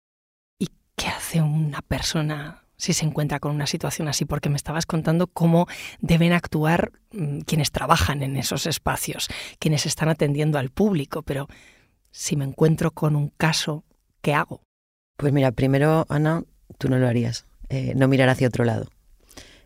¿Y 0.57 0.69
qué 0.95 1.07
hace 1.07 1.41
una 1.41 1.81
persona 1.81 2.63
si 2.77 2.93
se 2.93 3.03
encuentra 3.03 3.41
con 3.41 3.53
una 3.53 3.67
situación 3.67 4.07
así? 4.07 4.23
Porque 4.23 4.47
me 4.47 4.55
estabas 4.55 4.85
contando 4.85 5.27
cómo 5.27 5.67
deben 5.99 6.31
actuar 6.31 6.93
mm, 7.11 7.39
quienes 7.39 7.71
trabajan 7.71 8.23
en 8.23 8.37
esos 8.37 8.65
espacios, 8.65 9.27
quienes 9.59 9.85
están 9.85 10.07
atendiendo 10.07 10.57
al 10.57 10.69
público, 10.69 11.21
pero 11.21 11.49
si 12.11 12.37
me 12.37 12.45
encuentro 12.45 12.91
con 12.91 13.17
un 13.17 13.27
caso, 13.27 13.83
¿qué 14.25 14.33
hago? 14.33 14.63
Pues 15.17 15.31
mira, 15.33 15.51
primero, 15.51 16.07
Ana, 16.09 16.43
tú 16.79 16.89
no 16.89 16.97
lo 16.97 17.07
harías, 17.07 17.45
eh, 17.69 17.93
no 17.95 18.07
mirar 18.07 18.27
hacia 18.29 18.47
otro 18.47 18.65
lado. 18.65 18.87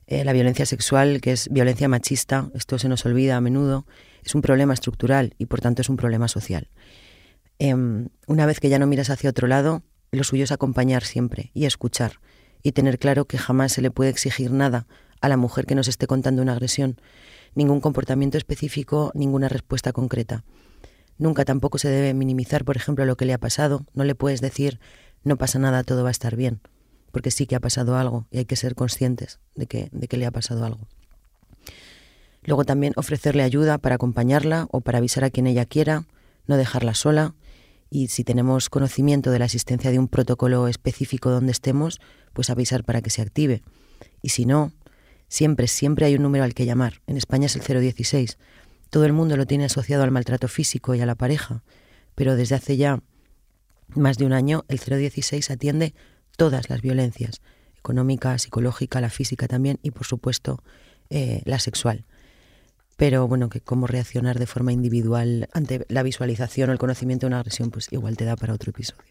Eh, 0.05 0.25
la 0.25 0.33
violencia 0.33 0.65
sexual, 0.65 1.21
que 1.21 1.31
es 1.31 1.47
violencia 1.49 1.87
machista, 1.87 2.51
esto 2.53 2.77
se 2.77 2.89
nos 2.89 3.05
olvida 3.05 3.37
a 3.37 3.41
menudo, 3.41 3.85
es 4.21 4.35
un 4.35 4.41
problema 4.41 4.73
estructural 4.73 5.33
y 5.37 5.45
por 5.45 5.61
tanto 5.61 5.81
es 5.81 5.87
un 5.87 5.95
problema 5.95 6.27
social. 6.27 6.67
Em, 7.57 8.09
una 8.27 8.45
vez 8.45 8.59
que 8.59 8.67
ya 8.67 8.79
no 8.79 8.85
miras 8.85 9.09
hacia 9.09 9.29
otro 9.29 9.47
lado, 9.47 9.83
lo 10.11 10.25
suyo 10.25 10.43
es 10.43 10.51
acompañar 10.51 11.05
siempre 11.05 11.51
y 11.53 11.63
escuchar 11.63 12.19
y 12.61 12.73
tener 12.73 12.99
claro 12.99 13.23
que 13.23 13.37
jamás 13.37 13.71
se 13.71 13.81
le 13.81 13.91
puede 13.91 14.09
exigir 14.09 14.51
nada 14.51 14.87
a 15.21 15.29
la 15.29 15.37
mujer 15.37 15.67
que 15.67 15.75
nos 15.75 15.87
esté 15.87 16.05
contando 16.05 16.41
una 16.41 16.51
agresión, 16.51 16.99
ningún 17.55 17.79
comportamiento 17.79 18.37
específico, 18.37 19.13
ninguna 19.15 19.47
respuesta 19.47 19.93
concreta. 19.93 20.43
Nunca 21.19 21.45
tampoco 21.45 21.77
se 21.77 21.89
debe 21.89 22.15
minimizar, 22.15 22.65
por 22.65 22.75
ejemplo, 22.75 23.05
lo 23.05 23.15
que 23.15 23.25
le 23.25 23.33
ha 23.33 23.37
pasado. 23.37 23.85
No 23.93 24.03
le 24.03 24.15
puedes 24.15 24.41
decir, 24.41 24.79
no 25.23 25.37
pasa 25.37 25.59
nada, 25.59 25.83
todo 25.83 26.01
va 26.01 26.09
a 26.09 26.11
estar 26.11 26.35
bien 26.35 26.61
porque 27.11 27.31
sí 27.31 27.45
que 27.45 27.55
ha 27.55 27.59
pasado 27.59 27.97
algo 27.97 28.27
y 28.31 28.39
hay 28.39 28.45
que 28.45 28.55
ser 28.55 28.75
conscientes 28.75 29.39
de 29.55 29.67
que, 29.67 29.89
de 29.91 30.07
que 30.07 30.17
le 30.17 30.25
ha 30.25 30.31
pasado 30.31 30.65
algo. 30.65 30.87
Luego 32.43 32.63
también 32.63 32.93
ofrecerle 32.95 33.43
ayuda 33.43 33.77
para 33.77 33.95
acompañarla 33.95 34.67
o 34.71 34.81
para 34.81 34.99
avisar 34.99 35.23
a 35.23 35.29
quien 35.29 35.47
ella 35.47 35.65
quiera, 35.65 36.05
no 36.47 36.57
dejarla 36.57 36.93
sola 36.93 37.35
y 37.89 38.07
si 38.07 38.23
tenemos 38.23 38.69
conocimiento 38.69 39.31
de 39.31 39.39
la 39.39 39.45
existencia 39.45 39.91
de 39.91 39.99
un 39.99 40.07
protocolo 40.07 40.67
específico 40.67 41.31
donde 41.31 41.51
estemos, 41.51 41.99
pues 42.33 42.49
avisar 42.49 42.83
para 42.83 43.01
que 43.01 43.09
se 43.09 43.21
active. 43.21 43.63
Y 44.21 44.29
si 44.29 44.45
no, 44.45 44.71
siempre, 45.27 45.67
siempre 45.67 46.05
hay 46.05 46.15
un 46.15 46.23
número 46.23 46.43
al 46.43 46.53
que 46.53 46.65
llamar. 46.65 47.01
En 47.07 47.17
España 47.17 47.47
es 47.47 47.55
el 47.55 47.81
016. 47.81 48.37
Todo 48.89 49.05
el 49.05 49.13
mundo 49.13 49.37
lo 49.37 49.45
tiene 49.45 49.65
asociado 49.65 50.03
al 50.03 50.11
maltrato 50.11 50.47
físico 50.47 50.95
y 50.95 51.01
a 51.01 51.05
la 51.05 51.15
pareja, 51.15 51.63
pero 52.15 52.35
desde 52.35 52.55
hace 52.55 52.77
ya 52.77 53.01
más 53.89 54.17
de 54.17 54.25
un 54.25 54.33
año 54.33 54.65
el 54.67 54.79
016 54.79 55.49
atiende 55.51 55.93
todas 56.37 56.69
las 56.69 56.81
violencias, 56.81 57.41
económica, 57.77 58.37
psicológica, 58.37 59.01
la 59.01 59.09
física 59.09 59.47
también 59.47 59.79
y 59.83 59.91
por 59.91 60.05
supuesto 60.05 60.63
eh, 61.09 61.41
la 61.45 61.59
sexual. 61.59 62.05
Pero 62.97 63.27
bueno, 63.27 63.49
que 63.49 63.61
cómo 63.61 63.87
reaccionar 63.87 64.39
de 64.39 64.45
forma 64.45 64.73
individual 64.73 65.47
ante 65.53 65.85
la 65.87 66.03
visualización 66.03 66.69
o 66.69 66.73
el 66.73 66.79
conocimiento 66.79 67.25
de 67.25 67.29
una 67.29 67.39
agresión, 67.39 67.71
pues 67.71 67.87
igual 67.91 68.17
te 68.17 68.25
da 68.25 68.35
para 68.35 68.53
otro 68.53 68.71
episodio. 68.71 69.03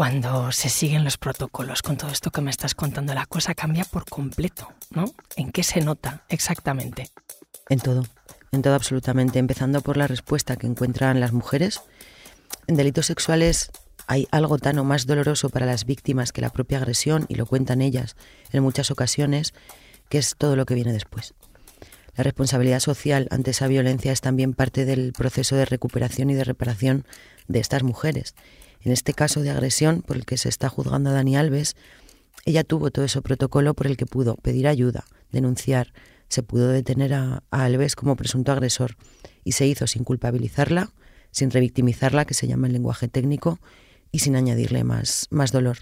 Cuando 0.00 0.50
se 0.50 0.70
siguen 0.70 1.04
los 1.04 1.18
protocolos 1.18 1.82
con 1.82 1.98
todo 1.98 2.10
esto 2.10 2.30
que 2.30 2.40
me 2.40 2.50
estás 2.50 2.74
contando, 2.74 3.12
la 3.12 3.26
cosa 3.26 3.54
cambia 3.54 3.84
por 3.84 4.06
completo, 4.08 4.72
¿no? 4.92 5.04
¿En 5.36 5.52
qué 5.52 5.62
se 5.62 5.82
nota 5.82 6.24
exactamente? 6.30 7.10
En 7.68 7.80
todo 7.80 8.06
en 8.50 8.62
todo 8.62 8.74
absolutamente, 8.76 9.38
empezando 9.38 9.82
por 9.82 9.98
la 9.98 10.06
respuesta 10.06 10.56
que 10.56 10.66
encuentran 10.66 11.20
las 11.20 11.34
mujeres. 11.34 11.82
En 12.66 12.76
delitos 12.76 13.04
sexuales 13.04 13.72
hay 14.06 14.26
algo 14.30 14.56
tan 14.56 14.78
o 14.78 14.84
más 14.84 15.04
doloroso 15.04 15.50
para 15.50 15.66
las 15.66 15.84
víctimas 15.84 16.32
que 16.32 16.40
la 16.40 16.48
propia 16.48 16.78
agresión, 16.78 17.26
y 17.28 17.34
lo 17.34 17.44
cuentan 17.44 17.82
ellas 17.82 18.16
en 18.52 18.62
muchas 18.62 18.90
ocasiones, 18.90 19.52
que 20.08 20.16
es 20.16 20.34
todo 20.34 20.56
lo 20.56 20.64
que 20.64 20.76
viene 20.76 20.94
después. 20.94 21.34
La 22.16 22.24
responsabilidad 22.24 22.80
social 22.80 23.28
ante 23.30 23.50
esa 23.50 23.66
violencia 23.66 24.12
es 24.12 24.22
también 24.22 24.54
parte 24.54 24.86
del 24.86 25.12
proceso 25.12 25.56
de 25.56 25.66
recuperación 25.66 26.30
y 26.30 26.34
de 26.34 26.44
reparación 26.44 27.04
de 27.48 27.60
estas 27.60 27.82
mujeres. 27.82 28.34
En 28.82 28.92
este 28.92 29.12
caso 29.12 29.42
de 29.42 29.50
agresión 29.50 30.02
por 30.02 30.16
el 30.16 30.24
que 30.24 30.38
se 30.38 30.48
está 30.48 30.68
juzgando 30.68 31.10
a 31.10 31.12
Dani 31.12 31.36
Alves, 31.36 31.76
ella 32.44 32.64
tuvo 32.64 32.90
todo 32.90 33.04
ese 33.04 33.20
protocolo 33.20 33.74
por 33.74 33.86
el 33.86 33.96
que 33.96 34.06
pudo 34.06 34.36
pedir 34.36 34.66
ayuda, 34.66 35.04
denunciar, 35.30 35.92
se 36.28 36.42
pudo 36.42 36.68
detener 36.68 37.12
a, 37.12 37.42
Alves 37.50 37.96
como 37.96 38.16
presunto 38.16 38.52
agresor 38.52 38.96
y 39.44 39.52
se 39.52 39.66
hizo 39.66 39.86
sin 39.86 40.04
culpabilizarla, 40.04 40.90
sin 41.32 41.50
revictimizarla, 41.50 42.24
que 42.24 42.34
se 42.34 42.46
llama 42.46 42.68
el 42.68 42.72
lenguaje 42.72 43.08
técnico, 43.08 43.58
y 44.12 44.20
sin 44.20 44.36
añadirle 44.36 44.82
más, 44.84 45.26
más 45.30 45.52
dolor. 45.52 45.78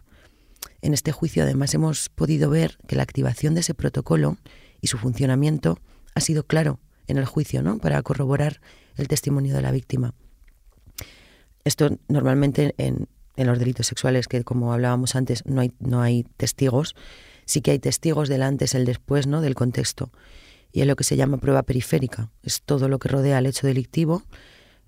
En 0.82 0.92
este 0.92 1.12
juicio 1.12 1.42
además 1.44 1.74
hemos 1.74 2.08
podido 2.08 2.50
ver 2.50 2.78
que 2.86 2.96
la 2.96 3.02
activación 3.02 3.54
de 3.54 3.60
ese 3.60 3.74
protocolo 3.74 4.36
y 4.80 4.88
su 4.88 4.98
funcionamiento 4.98 5.78
ha 6.14 6.20
sido 6.20 6.44
claro 6.44 6.80
en 7.06 7.16
el 7.16 7.24
juicio, 7.24 7.62
¿no? 7.62 7.78
Para 7.78 8.02
corroborar 8.02 8.60
el 8.96 9.08
testimonio 9.08 9.54
de 9.54 9.62
la 9.62 9.70
víctima. 9.70 10.14
Esto 11.68 11.90
normalmente 12.08 12.74
en, 12.78 13.08
los 13.36 13.58
delitos 13.58 13.86
sexuales, 13.86 14.26
que 14.26 14.42
como 14.42 14.72
hablábamos 14.72 15.14
antes, 15.14 15.44
no 15.44 15.60
hay, 15.60 15.70
no 15.80 16.00
hay 16.00 16.24
testigos, 16.38 16.96
sí 17.44 17.60
que 17.60 17.72
hay 17.72 17.78
testigos 17.78 18.30
del 18.30 18.42
antes, 18.42 18.74
el 18.74 18.86
después, 18.86 19.26
¿no? 19.26 19.42
Del 19.42 19.54
contexto. 19.54 20.10
y 20.72 20.80
es 20.80 20.86
lo 20.86 20.96
que 20.96 21.04
se 21.04 21.16
llama 21.16 21.36
prueba 21.36 21.62
periférica. 21.64 22.30
Es 22.42 22.62
todo 22.62 22.88
lo 22.88 22.98
que 22.98 23.10
rodea 23.10 23.36
al 23.36 23.44
hecho 23.44 23.66
delictivo, 23.66 24.22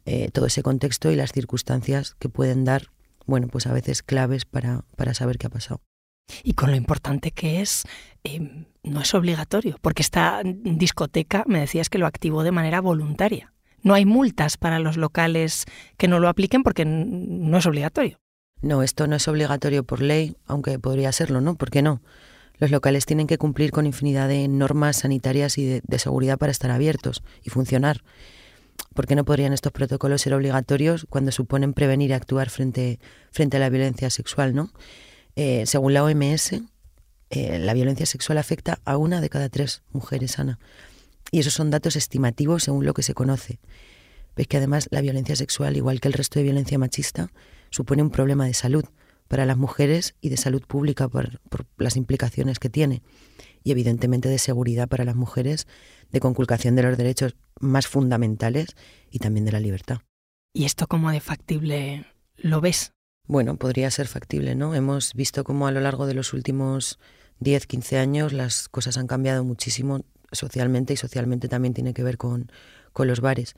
eh, 0.06 0.30
todo 0.32 0.46
ese 0.46 0.62
contexto 0.62 1.10
y 1.10 1.16
las 1.16 1.32
circunstancias 1.32 2.16
que 2.18 2.30
pueden 2.30 2.64
dar, 2.64 2.86
bueno, 3.26 3.48
pues 3.48 3.66
a 3.66 3.74
veces 3.74 4.02
claves 4.02 4.46
para, 4.46 4.86
para 4.96 5.12
saber 5.12 5.36
qué 5.36 5.48
ha 5.48 5.50
pasado. 5.50 5.82
Y 6.42 6.54
con 6.54 6.70
lo 6.70 6.76
importante 6.76 7.30
que 7.30 7.60
es, 7.60 7.84
eh, 8.24 8.64
no 8.82 9.02
es 9.02 9.14
obligatorio, 9.14 9.76
porque 9.82 10.00
esta 10.00 10.40
discoteca 10.44 11.44
me 11.46 11.60
decías 11.60 11.90
que 11.90 11.98
lo 11.98 12.06
activó 12.06 12.42
de 12.42 12.52
manera 12.52 12.80
voluntaria. 12.80 13.52
No 13.82 13.94
hay 13.94 14.04
multas 14.04 14.56
para 14.56 14.78
los 14.78 14.96
locales 14.96 15.64
que 15.96 16.08
no 16.08 16.20
lo 16.20 16.28
apliquen 16.28 16.62
porque 16.62 16.84
no 16.84 17.58
es 17.58 17.66
obligatorio. 17.66 18.18
No, 18.62 18.82
esto 18.82 19.06
no 19.06 19.16
es 19.16 19.26
obligatorio 19.26 19.84
por 19.84 20.02
ley, 20.02 20.36
aunque 20.46 20.78
podría 20.78 21.12
serlo, 21.12 21.40
¿no? 21.40 21.54
¿Por 21.54 21.70
qué 21.70 21.80
no? 21.80 22.02
Los 22.58 22.70
locales 22.70 23.06
tienen 23.06 23.26
que 23.26 23.38
cumplir 23.38 23.70
con 23.70 23.86
infinidad 23.86 24.28
de 24.28 24.46
normas 24.46 24.98
sanitarias 24.98 25.56
y 25.56 25.80
de, 25.80 25.98
seguridad 25.98 26.36
para 26.36 26.52
estar 26.52 26.70
abiertos 26.70 27.22
y 27.42 27.48
funcionar. 27.48 28.02
¿Por 28.94 29.06
qué 29.06 29.16
no 29.16 29.24
podrían 29.24 29.54
estos 29.54 29.72
protocolos 29.72 30.20
ser 30.20 30.34
obligatorios 30.34 31.06
cuando 31.08 31.32
suponen 31.32 31.72
prevenir 31.72 32.10
y 32.10 32.12
actuar 32.12 32.50
frente, 32.50 32.98
frente 33.30 33.56
a 33.56 33.60
la 33.60 33.70
violencia 33.70 34.10
sexual, 34.10 34.54
¿no? 34.54 34.70
Eh, 35.36 35.64
según 35.64 35.94
la 35.94 36.04
OMS, 36.04 36.60
eh, 37.30 37.58
la 37.58 37.72
violencia 37.72 38.04
sexual 38.04 38.36
afecta 38.36 38.78
a 38.84 38.98
una 38.98 39.22
de 39.22 39.30
cada 39.30 39.48
tres 39.48 39.82
mujeres, 39.92 40.38
Ana. 40.38 40.58
Y 41.30 41.40
esos 41.40 41.54
son 41.54 41.70
datos 41.70 41.96
estimativos 41.96 42.64
según 42.64 42.84
lo 42.84 42.92
que 42.92 43.02
se 43.02 43.14
conoce. 43.14 43.58
Ves 44.40 44.48
que 44.48 44.56
además 44.56 44.88
la 44.90 45.02
violencia 45.02 45.36
sexual, 45.36 45.76
igual 45.76 46.00
que 46.00 46.08
el 46.08 46.14
resto 46.14 46.38
de 46.38 46.44
violencia 46.44 46.78
machista, 46.78 47.30
supone 47.68 48.00
un 48.00 48.08
problema 48.08 48.46
de 48.46 48.54
salud 48.54 48.86
para 49.28 49.44
las 49.44 49.58
mujeres 49.58 50.14
y 50.22 50.30
de 50.30 50.38
salud 50.38 50.62
pública 50.66 51.10
por, 51.10 51.40
las 51.76 51.98
implicaciones 51.98 52.58
que 52.58 52.70
tiene. 52.70 53.02
Y 53.62 53.70
evidentemente 53.70 54.30
de 54.30 54.38
seguridad 54.38 54.88
para 54.88 55.04
las 55.04 55.14
mujeres, 55.14 55.66
de 56.10 56.20
conculcación 56.20 56.74
de 56.74 56.84
los 56.84 56.96
derechos 56.96 57.36
más 57.60 57.86
fundamentales 57.86 58.76
y 59.10 59.18
también 59.18 59.44
de 59.44 59.52
la 59.52 59.60
libertad. 59.60 59.98
¿Y 60.54 60.64
esto 60.64 60.86
cómo 60.86 61.10
de 61.10 61.20
factible 61.20 62.06
lo 62.38 62.62
ves? 62.62 62.94
Bueno, 63.26 63.56
podría 63.56 63.90
ser 63.90 64.08
factible, 64.08 64.54
¿no? 64.54 64.74
Hemos 64.74 65.12
visto 65.12 65.44
cómo 65.44 65.66
a 65.66 65.70
lo 65.70 65.82
largo 65.82 66.06
de 66.06 66.14
los 66.14 66.32
últimos 66.32 66.98
10, 67.40 67.66
15 67.66 67.98
años 67.98 68.32
las 68.32 68.70
cosas 68.70 68.96
han 68.96 69.06
cambiado 69.06 69.44
muchísimo 69.44 70.00
socialmente 70.32 70.94
y 70.94 70.96
socialmente 70.96 71.46
también 71.46 71.74
tiene 71.74 71.92
que 71.92 72.04
ver 72.04 72.16
con, 72.16 72.50
con 72.94 73.06
los 73.06 73.20
bares. 73.20 73.54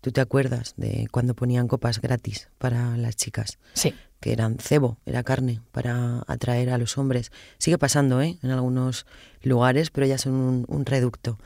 ¿Tú 0.00 0.12
te 0.12 0.20
acuerdas 0.20 0.74
de 0.76 1.08
cuando 1.10 1.34
ponían 1.34 1.68
copas 1.68 2.00
gratis 2.00 2.48
para 2.58 2.96
las 2.96 3.16
chicas? 3.16 3.58
Sí. 3.74 3.94
Que 4.20 4.32
eran 4.32 4.58
cebo, 4.58 4.98
era 5.04 5.22
carne 5.22 5.60
para 5.72 6.24
atraer 6.26 6.70
a 6.70 6.78
los 6.78 6.96
hombres. 6.96 7.32
Sigue 7.58 7.76
pasando, 7.76 8.22
¿eh? 8.22 8.38
En 8.42 8.50
algunos 8.50 9.06
lugares, 9.42 9.90
pero 9.90 10.06
ya 10.06 10.16
son 10.16 10.34
un, 10.34 10.64
un 10.68 10.86
reducto. 10.86 11.38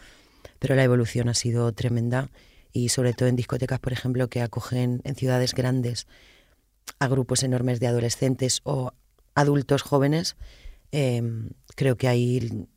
Pero 0.60 0.76
la 0.76 0.84
evolución 0.84 1.28
ha 1.28 1.34
sido 1.34 1.72
tremenda 1.72 2.30
y 2.72 2.90
sobre 2.90 3.12
todo 3.12 3.28
en 3.28 3.36
discotecas, 3.36 3.80
por 3.80 3.92
ejemplo, 3.92 4.28
que 4.28 4.42
acogen 4.42 5.00
en 5.04 5.14
ciudades 5.16 5.54
grandes 5.54 6.06
a 6.98 7.08
grupos 7.08 7.42
enormes 7.42 7.80
de 7.80 7.86
adolescentes 7.86 8.60
o 8.64 8.92
adultos 9.34 9.82
jóvenes, 9.82 10.36
em, 10.92 11.50
creo 11.76 11.96
que 11.96 12.08
ahí 12.08 12.68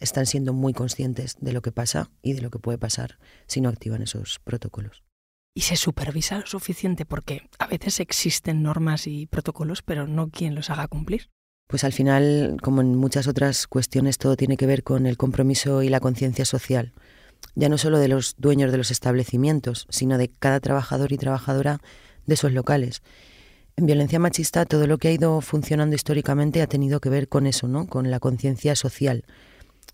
están 0.00 0.26
siendo 0.26 0.52
muy 0.52 0.72
conscientes 0.72 1.36
de 1.40 1.52
lo 1.52 1.62
que 1.62 1.72
pasa 1.72 2.10
y 2.22 2.34
de 2.34 2.42
lo 2.42 2.50
que 2.50 2.58
puede 2.58 2.78
pasar 2.78 3.18
si 3.46 3.60
no 3.60 3.68
activan 3.68 4.02
esos 4.02 4.40
protocolos. 4.40 5.05
¿Y 5.56 5.62
se 5.62 5.76
supervisa 5.76 6.38
lo 6.38 6.46
suficiente? 6.46 7.06
Porque 7.06 7.48
a 7.58 7.66
veces 7.66 7.98
existen 8.00 8.62
normas 8.62 9.06
y 9.06 9.24
protocolos, 9.24 9.80
pero 9.80 10.06
no 10.06 10.28
quien 10.28 10.54
los 10.54 10.68
haga 10.68 10.86
cumplir. 10.86 11.30
Pues 11.66 11.82
al 11.82 11.94
final, 11.94 12.58
como 12.62 12.82
en 12.82 12.94
muchas 12.94 13.26
otras 13.26 13.66
cuestiones, 13.66 14.18
todo 14.18 14.36
tiene 14.36 14.58
que 14.58 14.66
ver 14.66 14.82
con 14.82 15.06
el 15.06 15.16
compromiso 15.16 15.82
y 15.82 15.88
la 15.88 15.98
conciencia 15.98 16.44
social. 16.44 16.92
Ya 17.54 17.70
no 17.70 17.78
solo 17.78 17.98
de 17.98 18.08
los 18.08 18.34
dueños 18.36 18.70
de 18.70 18.76
los 18.76 18.90
establecimientos, 18.90 19.86
sino 19.88 20.18
de 20.18 20.28
cada 20.28 20.60
trabajador 20.60 21.10
y 21.12 21.16
trabajadora 21.16 21.80
de 22.26 22.34
esos 22.34 22.52
locales. 22.52 23.00
En 23.76 23.86
violencia 23.86 24.18
machista 24.18 24.66
todo 24.66 24.86
lo 24.86 24.98
que 24.98 25.08
ha 25.08 25.12
ido 25.12 25.40
funcionando 25.40 25.96
históricamente 25.96 26.60
ha 26.60 26.66
tenido 26.66 27.00
que 27.00 27.08
ver 27.08 27.30
con 27.30 27.46
eso, 27.46 27.66
¿no? 27.66 27.86
Con 27.86 28.10
la 28.10 28.20
conciencia 28.20 28.76
social, 28.76 29.24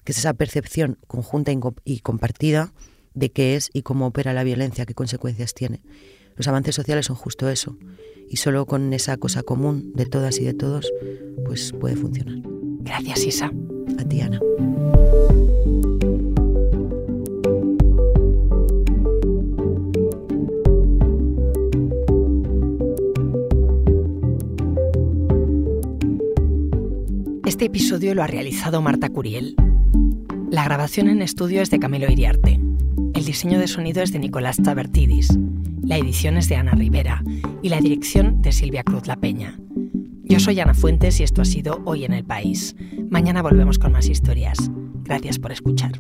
que 0.03 0.11
es 0.11 0.19
esa 0.19 0.35
percepción 0.35 0.99
conjunta 1.07 1.53
y 1.85 2.01
compartida 2.01 2.73
de 3.15 3.31
qué 3.31 3.57
es 3.57 3.71
y 3.73 3.83
cómo 3.83 4.07
opera 4.07 4.33
la 4.33 4.45
violencia, 4.45 4.87
qué 4.87 4.95
consecuencias 4.95 5.55
tiene. 5.55 5.83
Los 6.37 6.49
avances 6.49 6.75
sociales 6.75 7.07
son 7.07 7.17
justo 7.17 7.49
eso, 7.49 7.77
y 8.29 8.37
solo 8.37 8.67
con 8.67 8.93
esa 8.93 9.17
cosa 9.19 9.43
común 9.43 9.93
de 9.95 10.07
todas 10.07 10.39
y 10.39 10.45
de 10.45 10.55
todos, 10.55 10.91
pues 11.45 11.73
puede 11.73 11.97
funcionar. 11.97 12.37
Gracias, 12.81 13.27
Isa. 13.27 13.51
A 13.99 14.05
ti, 14.05 14.21
Ana. 14.21 14.41
Este 27.45 27.67
episodio 27.67 28.15
lo 28.15 28.23
ha 28.23 28.27
realizado 28.27 28.81
Marta 28.81 29.11
Curiel. 29.11 29.55
La 30.51 30.65
grabación 30.65 31.09
en 31.09 31.23
estudio 31.23 31.63
es 31.63 31.71
de 31.71 31.79
Camilo 31.79 32.11
Iriarte. 32.11 32.62
El 33.23 33.27
diseño 33.27 33.61
de 33.61 33.69
sonido 33.69 34.03
es 34.03 34.13
de 34.13 34.19
Nicolás 34.19 34.57
Tabertidis. 34.57 35.39
La 35.85 35.97
edición 35.97 36.37
es 36.37 36.49
de 36.49 36.57
Ana 36.57 36.73
Rivera 36.73 37.23
y 37.63 37.69
la 37.69 37.79
dirección 37.79 38.43
de 38.43 38.51
Silvia 38.51 38.83
Cruz 38.83 39.07
La 39.07 39.15
Peña. 39.15 39.61
Yo 40.25 40.41
soy 40.41 40.59
Ana 40.59 40.75
Fuentes 40.75 41.21
y 41.21 41.23
esto 41.23 41.41
ha 41.41 41.45
sido 41.45 41.83
Hoy 41.85 42.05
en 42.05 42.15
el 42.15 42.25
País. 42.25 42.75
Mañana 43.11 43.41
volvemos 43.41 43.79
con 43.79 43.93
más 43.93 44.09
historias. 44.09 44.59
Gracias 45.05 45.39
por 45.39 45.53
escuchar. 45.53 45.93